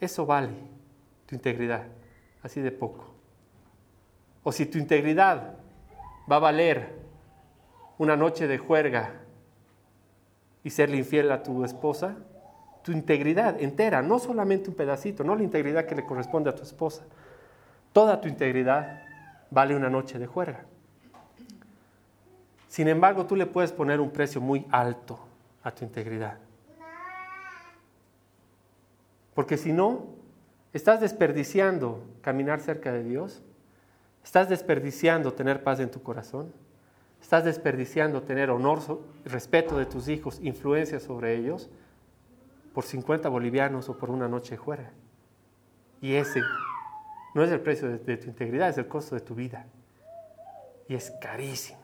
eso 0.00 0.26
vale 0.26 0.54
tu 1.24 1.36
integridad 1.36 1.84
así 2.42 2.60
de 2.60 2.72
poco. 2.72 3.14
O 4.42 4.50
si 4.50 4.66
tu 4.66 4.78
integridad 4.78 5.54
va 6.28 6.34
a 6.34 6.40
valer 6.40 6.98
una 7.98 8.16
noche 8.16 8.48
de 8.48 8.58
juerga 8.58 9.20
y 10.64 10.70
serle 10.70 10.96
infiel 10.96 11.30
a 11.30 11.44
tu 11.44 11.64
esposa, 11.64 12.16
tu 12.82 12.90
integridad 12.90 13.62
entera, 13.62 14.02
no 14.02 14.18
solamente 14.18 14.68
un 14.68 14.74
pedacito, 14.74 15.22
no 15.22 15.36
la 15.36 15.44
integridad 15.44 15.86
que 15.86 15.94
le 15.94 16.04
corresponde 16.04 16.50
a 16.50 16.56
tu 16.56 16.64
esposa, 16.64 17.04
toda 17.92 18.20
tu 18.20 18.26
integridad 18.26 19.00
vale 19.52 19.76
una 19.76 19.90
noche 19.90 20.18
de 20.18 20.26
juerga. 20.26 20.64
Sin 22.74 22.88
embargo, 22.88 23.24
tú 23.24 23.36
le 23.36 23.46
puedes 23.46 23.70
poner 23.70 24.00
un 24.00 24.10
precio 24.10 24.40
muy 24.40 24.66
alto 24.70 25.20
a 25.62 25.70
tu 25.70 25.84
integridad. 25.84 26.38
Porque 29.34 29.56
si 29.56 29.72
no, 29.72 30.14
¿Estás 30.74 31.00
desperdiciando 31.00 32.02
caminar 32.20 32.60
cerca 32.60 32.92
de 32.92 33.04
Dios? 33.04 33.42
¿Estás 34.24 34.48
desperdiciando 34.48 35.32
tener 35.32 35.62
paz 35.62 35.78
en 35.78 35.88
tu 35.88 36.02
corazón? 36.02 36.52
¿Estás 37.22 37.44
desperdiciando 37.44 38.22
tener 38.22 38.50
honor, 38.50 38.80
respeto 39.24 39.78
de 39.78 39.86
tus 39.86 40.08
hijos, 40.08 40.40
influencia 40.42 40.98
sobre 40.98 41.36
ellos 41.36 41.70
por 42.74 42.82
50 42.82 43.28
bolivianos 43.28 43.88
o 43.88 43.96
por 43.96 44.10
una 44.10 44.26
noche 44.26 44.56
fuera? 44.56 44.90
Y 46.00 46.14
ese 46.14 46.40
no 47.34 47.44
es 47.44 47.52
el 47.52 47.60
precio 47.60 47.88
de, 47.88 47.98
de 47.98 48.16
tu 48.16 48.26
integridad, 48.26 48.68
es 48.68 48.78
el 48.78 48.88
costo 48.88 49.14
de 49.14 49.20
tu 49.20 49.36
vida. 49.36 49.66
Y 50.88 50.96
es 50.96 51.12
carísimo. 51.20 51.83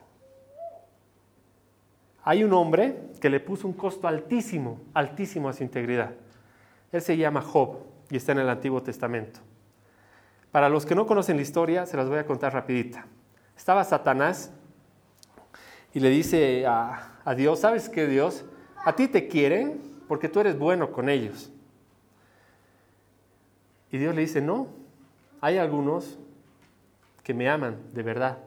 Hay 2.22 2.44
un 2.44 2.52
hombre 2.52 3.10
que 3.20 3.30
le 3.30 3.40
puso 3.40 3.66
un 3.66 3.74
costo 3.74 4.06
altísimo, 4.06 4.80
altísimo 4.94 5.48
a 5.48 5.52
su 5.52 5.62
integridad. 5.62 6.12
Él 6.92 7.00
se 7.00 7.16
llama 7.16 7.40
Job 7.40 7.78
y 8.10 8.16
está 8.16 8.32
en 8.32 8.40
el 8.40 8.48
Antiguo 8.48 8.82
Testamento. 8.82 9.40
Para 10.50 10.68
los 10.68 10.84
que 10.84 10.94
no 10.94 11.06
conocen 11.06 11.36
la 11.36 11.42
historia, 11.42 11.86
se 11.86 11.96
las 11.96 12.08
voy 12.08 12.18
a 12.18 12.26
contar 12.26 12.52
rapidita. 12.52 13.06
Estaba 13.56 13.84
Satanás 13.84 14.52
y 15.94 16.00
le 16.00 16.10
dice 16.10 16.66
a, 16.66 17.34
Dios, 17.36 17.60
¿sabes 17.60 17.88
qué 17.88 18.06
Dios? 18.06 18.44
A 18.84 18.96
ti 18.96 19.06
te 19.08 19.28
quieren 19.28 19.80
porque 20.08 20.28
tú 20.28 20.40
eres 20.40 20.58
bueno 20.58 20.90
con 20.90 21.08
ellos. 21.08 21.52
Y 23.92 23.98
Dios 23.98 24.14
le 24.14 24.22
dice, 24.22 24.40
no, 24.40 24.68
hay 25.40 25.58
algunos 25.58 26.18
que 27.22 27.34
me 27.34 27.48
aman 27.48 27.76
de 27.92 28.02
verdad. 28.02 28.38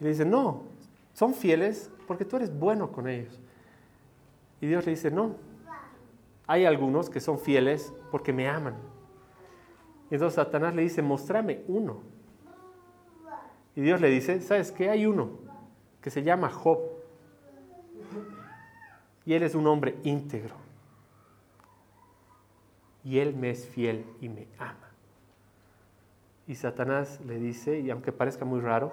Y 0.00 0.04
le 0.04 0.10
dice, 0.10 0.24
no, 0.24 0.64
son 1.12 1.34
fieles 1.34 1.90
porque 2.08 2.24
tú 2.24 2.36
eres 2.36 2.58
bueno 2.58 2.90
con 2.90 3.06
ellos. 3.06 3.38
Y 4.60 4.66
Dios 4.66 4.84
le 4.86 4.92
dice, 4.92 5.10
no, 5.10 5.36
hay 6.46 6.64
algunos 6.64 7.10
que 7.10 7.20
son 7.20 7.38
fieles 7.38 7.92
porque 8.10 8.32
me 8.32 8.48
aman. 8.48 8.74
Y 10.10 10.14
entonces 10.14 10.34
Satanás 10.34 10.74
le 10.74 10.82
dice, 10.82 11.02
mostrame 11.02 11.62
uno. 11.68 12.00
Y 13.76 13.82
Dios 13.82 14.00
le 14.00 14.08
dice, 14.08 14.40
¿sabes 14.40 14.72
qué? 14.72 14.90
Hay 14.90 15.06
uno 15.06 15.30
que 16.00 16.10
se 16.10 16.22
llama 16.22 16.48
Job. 16.48 16.80
Y 19.24 19.34
él 19.34 19.42
es 19.42 19.54
un 19.54 19.66
hombre 19.66 19.98
íntegro. 20.02 20.56
Y 23.04 23.18
él 23.18 23.36
me 23.36 23.50
es 23.50 23.68
fiel 23.68 24.06
y 24.20 24.28
me 24.28 24.48
ama. 24.58 24.88
Y 26.46 26.54
Satanás 26.54 27.20
le 27.26 27.38
dice, 27.38 27.78
y 27.80 27.90
aunque 27.90 28.10
parezca 28.10 28.46
muy 28.46 28.60
raro, 28.60 28.90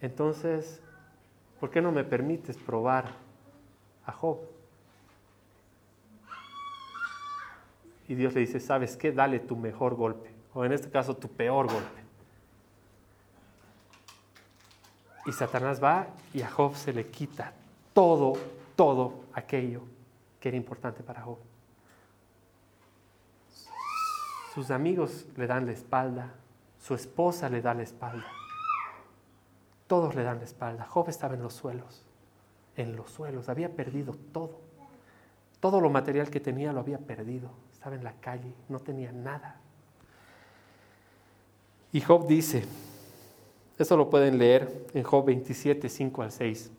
entonces, 0.00 0.82
¿por 1.60 1.70
qué 1.70 1.80
no 1.80 1.92
me 1.92 2.02
permites 2.02 2.56
probar 2.56 3.12
a 4.06 4.12
Job? 4.12 4.38
y 8.10 8.16
Dios 8.16 8.34
le 8.34 8.40
dice, 8.40 8.58
¿sabes 8.58 8.96
qué? 8.96 9.12
Dale 9.12 9.38
tu 9.38 9.54
mejor 9.54 9.94
golpe, 9.94 10.32
o 10.52 10.64
en 10.64 10.72
este 10.72 10.90
caso 10.90 11.16
tu 11.16 11.28
peor 11.28 11.70
golpe. 11.72 12.00
Y 15.26 15.32
Satanás 15.32 15.80
va 15.80 16.08
y 16.34 16.42
a 16.42 16.50
Job 16.50 16.74
se 16.74 16.92
le 16.92 17.06
quita 17.06 17.52
todo, 17.94 18.32
todo 18.74 19.26
aquello 19.32 19.82
que 20.40 20.48
era 20.48 20.56
importante 20.56 21.04
para 21.04 21.22
Job. 21.22 21.38
Sus 24.54 24.72
amigos 24.72 25.28
le 25.36 25.46
dan 25.46 25.66
la 25.66 25.72
espalda, 25.72 26.34
su 26.80 26.96
esposa 26.96 27.48
le 27.48 27.62
da 27.62 27.74
la 27.74 27.84
espalda, 27.84 28.26
todos 29.90 30.14
le 30.14 30.22
dan 30.22 30.38
la 30.38 30.44
espalda. 30.44 30.86
Job 30.86 31.08
estaba 31.08 31.34
en 31.34 31.42
los 31.42 31.52
suelos, 31.52 32.04
en 32.76 32.94
los 32.94 33.10
suelos, 33.10 33.48
había 33.48 33.74
perdido 33.74 34.14
todo. 34.30 34.60
Todo 35.58 35.80
lo 35.80 35.90
material 35.90 36.30
que 36.30 36.38
tenía 36.38 36.72
lo 36.72 36.78
había 36.78 36.98
perdido 36.98 37.50
estaba 37.72 37.96
en 37.96 38.04
la 38.04 38.12
calle, 38.12 38.54
no 38.68 38.78
tenía 38.78 39.10
nada. 39.10 39.56
Y 41.90 42.00
Job 42.02 42.28
dice, 42.28 42.62
eso 43.76 43.96
lo 43.96 44.08
pueden 44.08 44.38
leer 44.38 44.86
en 44.94 45.02
Job 45.02 45.24
27, 45.24 45.88
5 45.88 46.22
al 46.22 46.30
6. 46.30 46.70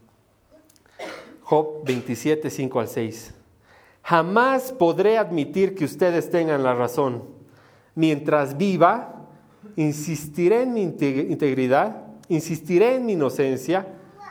Job 1.41 1.84
27, 1.84 2.50
5 2.50 2.80
al 2.80 2.88
6. 2.88 3.34
Jamás 4.04 4.71
podré 4.71 5.17
admitir 5.17 5.76
que 5.76 5.84
ustedes 5.84 6.30
tengan 6.30 6.63
la 6.63 6.76
razón. 6.76 7.26
Mientras 7.93 8.56
viva, 8.56 9.28
insistiré 9.76 10.62
en 10.62 10.74
mi 10.74 10.84
integridad, 10.84 12.11
insistiré 12.32 12.96
en 12.96 13.06
mi 13.06 13.13
inocencia, 13.13 13.88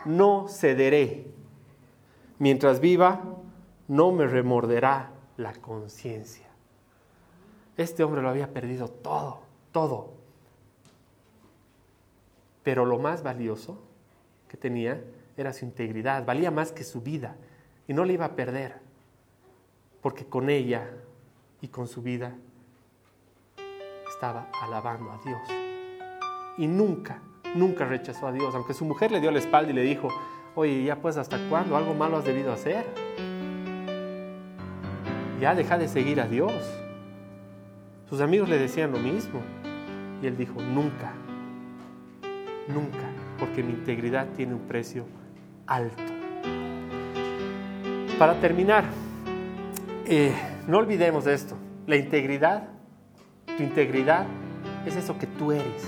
no 0.06 0.48
cederé. 0.48 1.26
Mientras 2.38 2.80
viva, 2.80 3.22
no 3.88 4.10
me 4.10 4.26
remorderá 4.26 5.10
la 5.36 5.52
conciencia. 5.52 6.46
Este 7.76 8.02
hombre 8.02 8.22
lo 8.22 8.30
había 8.30 8.52
perdido 8.52 8.88
todo, 8.88 9.42
todo. 9.70 10.14
Pero 12.62 12.86
lo 12.86 12.98
más 12.98 13.22
valioso 13.22 13.78
que 14.48 14.56
tenía 14.56 15.04
era 15.36 15.52
su 15.52 15.66
integridad, 15.66 16.24
valía 16.24 16.50
más 16.50 16.72
que 16.72 16.84
su 16.84 17.02
vida 17.02 17.36
y 17.86 17.92
no 17.92 18.04
le 18.04 18.14
iba 18.14 18.24
a 18.24 18.34
perder, 18.34 18.76
porque 20.00 20.24
con 20.24 20.48
ella 20.48 20.90
y 21.60 21.68
con 21.68 21.86
su 21.86 22.00
vida 22.00 22.34
estaba 24.08 24.48
alabando 24.62 25.10
a 25.10 25.18
Dios. 25.22 25.40
Y 26.56 26.66
nunca, 26.66 27.22
nunca 27.54 27.84
rechazó 27.84 28.26
a 28.26 28.32
Dios, 28.32 28.54
aunque 28.54 28.74
su 28.74 28.84
mujer 28.84 29.10
le 29.12 29.20
dio 29.20 29.30
la 29.30 29.38
espalda 29.38 29.70
y 29.70 29.74
le 29.74 29.82
dijo, 29.82 30.08
oye, 30.54 30.84
ya 30.84 30.96
pues 30.96 31.16
hasta 31.16 31.38
cuándo 31.48 31.76
algo 31.76 31.94
malo 31.94 32.16
has 32.16 32.24
debido 32.24 32.52
hacer. 32.52 32.84
Ya 35.40 35.54
deja 35.54 35.78
de 35.78 35.88
seguir 35.88 36.20
a 36.20 36.26
Dios. 36.26 36.52
Sus 38.08 38.20
amigos 38.20 38.48
le 38.48 38.58
decían 38.58 38.92
lo 38.92 38.98
mismo. 38.98 39.40
Y 40.22 40.26
él 40.26 40.36
dijo, 40.36 40.60
nunca, 40.60 41.12
nunca, 42.68 43.08
porque 43.38 43.62
mi 43.62 43.72
integridad 43.72 44.26
tiene 44.36 44.54
un 44.54 44.60
precio 44.60 45.06
alto. 45.66 46.02
Para 48.18 48.38
terminar, 48.38 48.84
eh, 50.04 50.34
no 50.66 50.78
olvidemos 50.78 51.26
esto, 51.26 51.56
la 51.86 51.96
integridad, 51.96 52.68
tu 53.56 53.62
integridad 53.62 54.26
es 54.84 54.96
eso 54.96 55.16
que 55.16 55.26
tú 55.26 55.52
eres, 55.52 55.82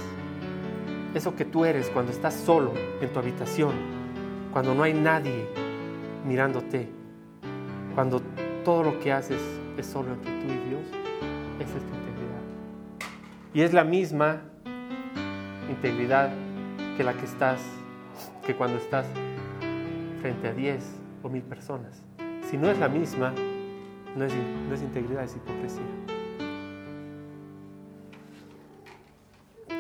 eso 1.15 1.37
que 1.37 1.45
tú 1.45 1.65
eres 1.65 1.91
cuando 1.91 2.13
estás 2.13 2.35
solo 2.35 2.73
en 3.01 3.13
tu 3.13 3.19
habitación, 3.19 3.73
cuando 4.53 4.75
no 4.75 4.83
hay 4.83 4.95
nadie 4.95 5.47
mirándote, 6.27 6.89
cuando 7.95 8.23
todo 8.65 8.83
lo 8.85 9.01
que 9.01 9.13
haces 9.13 9.41
es 9.77 9.87
solo 9.87 10.13
entre 10.13 10.31
tú 10.41 10.47
y 10.47 10.69
Dios, 10.69 10.83
esa 11.61 11.77
es 11.77 11.85
tu 11.85 11.95
integridad. 11.95 12.41
Y 13.55 13.61
es 13.63 13.73
la 13.73 13.85
misma 13.85 14.43
integridad 15.69 16.31
que 16.97 17.05
la 17.05 17.15
que 17.15 17.25
estás, 17.25 17.61
que 18.47 18.55
cuando 18.55 18.79
estás 18.79 19.07
frente 20.21 20.49
a 20.49 20.53
10 20.53 20.83
o 21.23 21.29
mil 21.29 21.43
personas. 21.43 22.03
Si 22.49 22.57
no 22.57 22.71
es 22.71 22.79
la 22.79 22.89
misma, 22.89 23.33
no 24.17 24.25
es, 24.25 24.33
no 24.69 24.75
es 24.75 24.83
integridad, 24.83 25.25
es 25.25 25.37
hipocresía. 25.37 26.02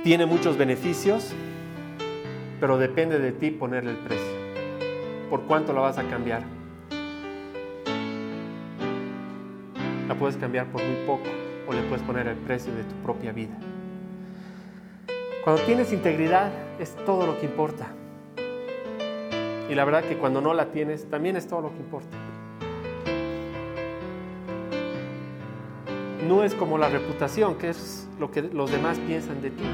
Tiene 0.03 0.27
muchos 0.27 0.59
beneficios, 0.59 1.33
pero 2.59 2.77
depende 2.77 3.21
de 3.21 3.31
ti 3.31 3.53
ponerle 3.53 3.93
el 3.93 3.99
precio. 3.99 4.33
¿Por 5.31 5.43
cuánto 5.43 5.73
la 5.73 5.81
vas 5.81 5.97
a 5.97 6.03
cambiar? 6.03 6.43
La 10.09 10.17
puedes 10.17 10.37
cambiar 10.37 10.67
por 10.73 10.83
muy 10.83 11.07
poco 11.07 11.23
o 11.69 11.73
le 11.73 11.83
puedes 11.83 12.05
poner 12.05 12.27
el 12.27 12.37
precio 12.37 12.75
de 12.75 12.83
tu 12.83 12.95
propia 13.05 13.31
vida. 13.31 13.57
Cuando 15.45 15.62
tienes 15.62 15.93
integridad 15.93 16.51
es 16.81 16.97
todo 17.07 17.25
lo 17.25 17.38
que 17.38 17.47
importa. 17.47 17.87
Y 19.71 19.75
la 19.77 19.85
verdad 19.85 20.03
que 20.03 20.17
cuando 20.19 20.41
no 20.41 20.53
la 20.53 20.73
tienes 20.73 21.09
también 21.09 21.37
es 21.37 21.47
todo 21.47 21.61
lo 21.61 21.71
que 21.71 21.79
importa. 21.79 22.21
No 26.28 26.44
es 26.44 26.54
como 26.54 26.78
la 26.78 26.88
reputación, 26.88 27.56
que 27.56 27.70
es 27.70 28.06
lo 28.20 28.30
que 28.30 28.42
los 28.42 28.70
demás 28.70 28.98
piensan 29.00 29.42
de 29.42 29.50
ti. 29.50 29.64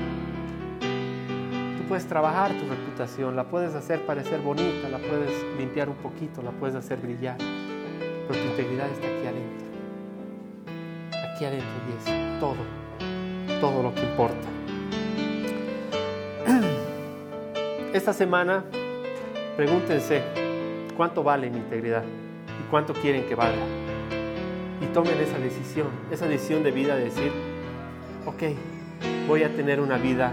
Tú 1.76 1.84
puedes 1.88 2.06
trabajar 2.06 2.52
tu 2.52 2.66
reputación, 2.66 3.37
la 3.37 3.44
puedes 3.44 3.74
hacer 3.74 4.00
parecer 4.06 4.40
bonita, 4.40 4.88
la 4.88 4.98
puedes 4.98 5.30
limpiar 5.58 5.90
un 5.90 5.96
poquito, 5.96 6.40
la 6.42 6.50
puedes 6.52 6.74
hacer 6.74 6.98
brillar, 6.98 7.37
pero 8.26 8.40
tu 8.40 8.46
integridad 8.48 8.88
está 8.88 9.06
aquí 9.06 9.26
adentro. 9.26 9.66
Aquí 11.34 11.44
adentro 11.44 11.68
y 11.87 11.92
es 11.98 12.40
todo, 12.40 12.56
todo 13.61 13.82
lo 13.82 13.94
que 13.94 14.00
importa. 14.00 14.48
Esta 17.92 18.14
semana 18.14 18.64
pregúntense 19.54 20.22
cuánto 20.96 21.22
vale 21.22 21.50
mi 21.50 21.58
integridad 21.58 22.04
y 22.04 22.70
cuánto 22.70 22.94
quieren 22.94 23.26
que 23.26 23.34
valga 23.34 23.97
y 24.81 24.87
tomen 24.87 25.19
esa 25.21 25.38
decisión, 25.38 25.88
esa 26.11 26.27
decisión 26.27 26.62
de 26.62 26.71
vida 26.71 26.97
de 26.97 27.05
decir, 27.05 27.33
ok, 28.27 28.43
voy 29.27 29.43
a 29.43 29.55
tener 29.55 29.81
una 29.81 29.99
vida 29.99 30.33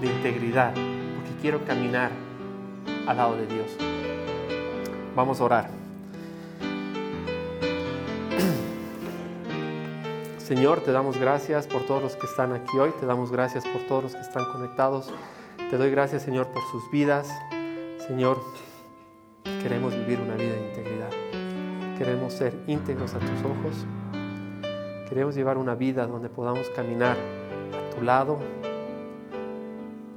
de 0.00 0.06
integridad 0.06 0.72
porque 0.72 1.30
quiero 1.40 1.64
caminar 1.64 2.10
al 3.06 3.16
lado 3.16 3.36
de 3.36 3.46
Dios. 3.46 3.76
Vamos 5.14 5.40
a 5.40 5.44
orar. 5.44 5.70
Señor, 10.38 10.80
te 10.80 10.92
damos 10.92 11.18
gracias 11.18 11.66
por 11.66 11.82
todos 11.82 12.02
los 12.02 12.16
que 12.16 12.26
están 12.26 12.52
aquí 12.52 12.78
hoy, 12.78 12.90
te 12.98 13.06
damos 13.06 13.30
gracias 13.30 13.64
por 13.64 13.82
todos 13.82 14.04
los 14.04 14.14
que 14.14 14.22
están 14.22 14.44
conectados, 14.52 15.12
te 15.70 15.76
doy 15.76 15.90
gracias 15.90 16.22
Señor 16.22 16.48
por 16.48 16.62
sus 16.70 16.90
vidas. 16.90 17.28
Señor, 18.06 18.38
queremos 19.62 19.94
vivir 19.94 20.20
una 20.20 20.34
vida. 20.34 20.71
Queremos 22.02 22.32
ser 22.32 22.52
íntegros 22.66 23.14
a 23.14 23.20
tus 23.20 23.30
ojos. 23.44 23.86
Queremos 25.08 25.36
llevar 25.36 25.56
una 25.56 25.76
vida 25.76 26.04
donde 26.04 26.28
podamos 26.28 26.68
caminar 26.70 27.16
a 27.16 27.94
tu 27.94 28.02
lado, 28.02 28.40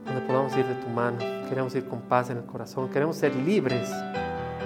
donde 0.03 0.21
podamos 0.21 0.57
ir 0.57 0.65
de 0.65 0.73
tu 0.81 0.87
mano. 0.87 1.19
Queremos 1.47 1.75
ir 1.75 1.87
con 1.87 2.01
paz 2.01 2.31
en 2.31 2.37
el 2.37 2.45
corazón. 2.45 2.89
Queremos 2.89 3.17
ser 3.17 3.35
libres 3.35 3.87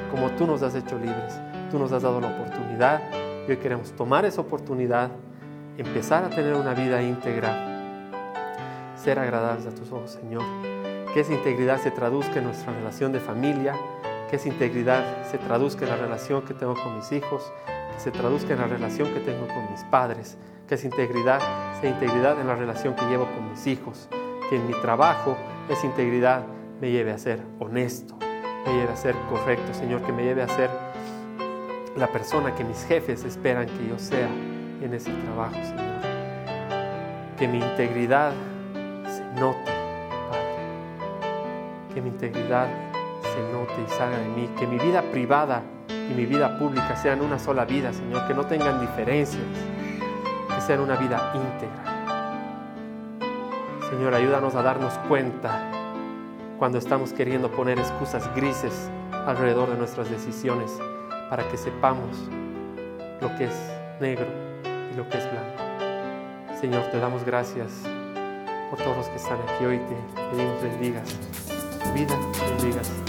como 0.09 0.29
tú 0.37 0.47
nos 0.47 0.63
has 0.63 0.75
hecho 0.75 0.97
libres. 0.97 1.37
Tú 1.69 1.77
nos 1.77 1.91
has 1.91 2.03
dado 2.03 2.21
la 2.21 2.29
oportunidad 2.29 3.01
y 3.45 3.51
hoy 3.51 3.57
queremos 3.57 3.91
tomar 3.91 4.23
esa 4.23 4.39
oportunidad, 4.39 5.11
empezar 5.77 6.23
a 6.23 6.29
tener 6.29 6.53
una 6.53 6.73
vida 6.73 7.01
íntegra, 7.01 8.13
ser 8.95 9.19
agradables 9.19 9.67
a 9.67 9.71
tus 9.71 9.91
ojos, 9.91 10.11
Señor. 10.11 10.43
Que 11.13 11.19
esa 11.19 11.33
integridad 11.33 11.81
se 11.81 11.91
traduzca 11.91 12.39
en 12.39 12.45
nuestra 12.45 12.71
relación 12.71 13.11
de 13.11 13.19
familia, 13.19 13.75
que 14.29 14.35
esa 14.35 14.47
integridad 14.47 15.25
se 15.29 15.37
traduzca 15.37 15.85
en 15.85 15.91
la 15.91 15.97
relación 15.97 16.43
que 16.43 16.53
tengo 16.53 16.75
con 16.75 16.95
mis 16.95 17.11
hijos, 17.11 17.51
que 17.93 17.99
se 17.99 18.11
traduzca 18.11 18.53
en 18.53 18.59
la 18.59 18.67
relación 18.67 19.11
que 19.13 19.19
tengo 19.19 19.47
con 19.47 19.71
mis 19.71 19.83
padres, 19.85 20.37
que 20.67 20.75
esa 20.75 20.85
integridad 20.85 21.39
sea 21.81 21.89
integridad 21.89 22.39
en 22.39 22.47
la 22.47 22.55
relación 22.55 22.95
que 22.95 23.05
llevo 23.05 23.25
con 23.25 23.49
mis 23.49 23.65
hijos, 23.65 24.07
que 24.49 24.57
en 24.57 24.67
mi 24.67 24.73
trabajo 24.81 25.35
esa 25.67 25.85
integridad 25.85 26.43
me 26.79 26.91
lleve 26.91 27.11
a 27.11 27.17
ser 27.17 27.41
honesto, 27.59 28.17
me 28.65 28.73
lleve 28.73 28.93
a 28.93 28.95
ser 28.95 29.15
correcto, 29.29 29.73
Señor, 29.73 30.03
que 30.03 30.11
me 30.11 30.23
lleve 30.23 30.43
a 30.43 30.47
ser 30.47 30.69
la 31.95 32.07
persona 32.07 32.53
que 32.53 32.63
mis 32.63 32.85
jefes 32.85 33.23
esperan 33.23 33.65
que 33.65 33.87
yo 33.87 33.97
sea 33.97 34.29
en 34.81 34.93
ese 34.93 35.11
trabajo, 35.11 35.55
Señor. 35.55 35.89
Que 37.37 37.47
mi 37.47 37.57
integridad 37.57 38.31
se 39.07 39.23
note, 39.39 39.71
Padre. 40.29 41.93
Que 41.93 42.01
mi 42.01 42.09
integridad 42.09 42.88
se 43.33 43.41
note 43.53 43.73
y 43.85 43.89
salga 43.89 44.17
de 44.17 44.27
mí. 44.29 44.49
Que 44.57 44.67
mi 44.67 44.77
vida 44.77 45.01
privada 45.11 45.63
y 45.87 46.13
mi 46.13 46.25
vida 46.25 46.57
pública 46.57 46.95
sean 46.95 47.21
una 47.21 47.39
sola 47.39 47.65
vida, 47.65 47.93
Señor. 47.93 48.27
Que 48.27 48.33
no 48.33 48.45
tengan 48.45 48.79
diferencias. 48.81 49.43
Que 50.53 50.61
sean 50.61 50.81
una 50.81 50.95
vida 50.95 51.33
íntegra. 51.35 51.99
Señor, 53.89 54.13
ayúdanos 54.13 54.55
a 54.55 54.61
darnos 54.61 54.93
cuenta 55.07 55.71
cuando 56.57 56.77
estamos 56.77 57.13
queriendo 57.13 57.49
poner 57.51 57.79
excusas 57.79 58.29
grises 58.35 58.89
alrededor 59.25 59.69
de 59.69 59.77
nuestras 59.77 60.09
decisiones 60.09 60.77
para 61.29 61.47
que 61.47 61.57
sepamos 61.57 62.17
lo 63.21 63.35
que 63.37 63.45
es 63.45 63.71
negro 63.99 64.27
y 64.93 64.97
lo 64.97 65.07
que 65.09 65.17
es 65.17 65.31
blanco. 65.31 66.59
Señor, 66.59 66.83
te 66.91 66.99
damos 66.99 67.23
gracias 67.23 67.71
por 68.69 68.79
todos 68.79 68.97
los 68.97 69.07
que 69.07 69.15
están 69.15 69.39
aquí 69.47 69.65
hoy. 69.65 69.79
Te 69.79 70.21
pedimos 70.31 70.61
bendigas 70.61 71.17
vida, 71.93 72.15
bendigas 72.57 73.08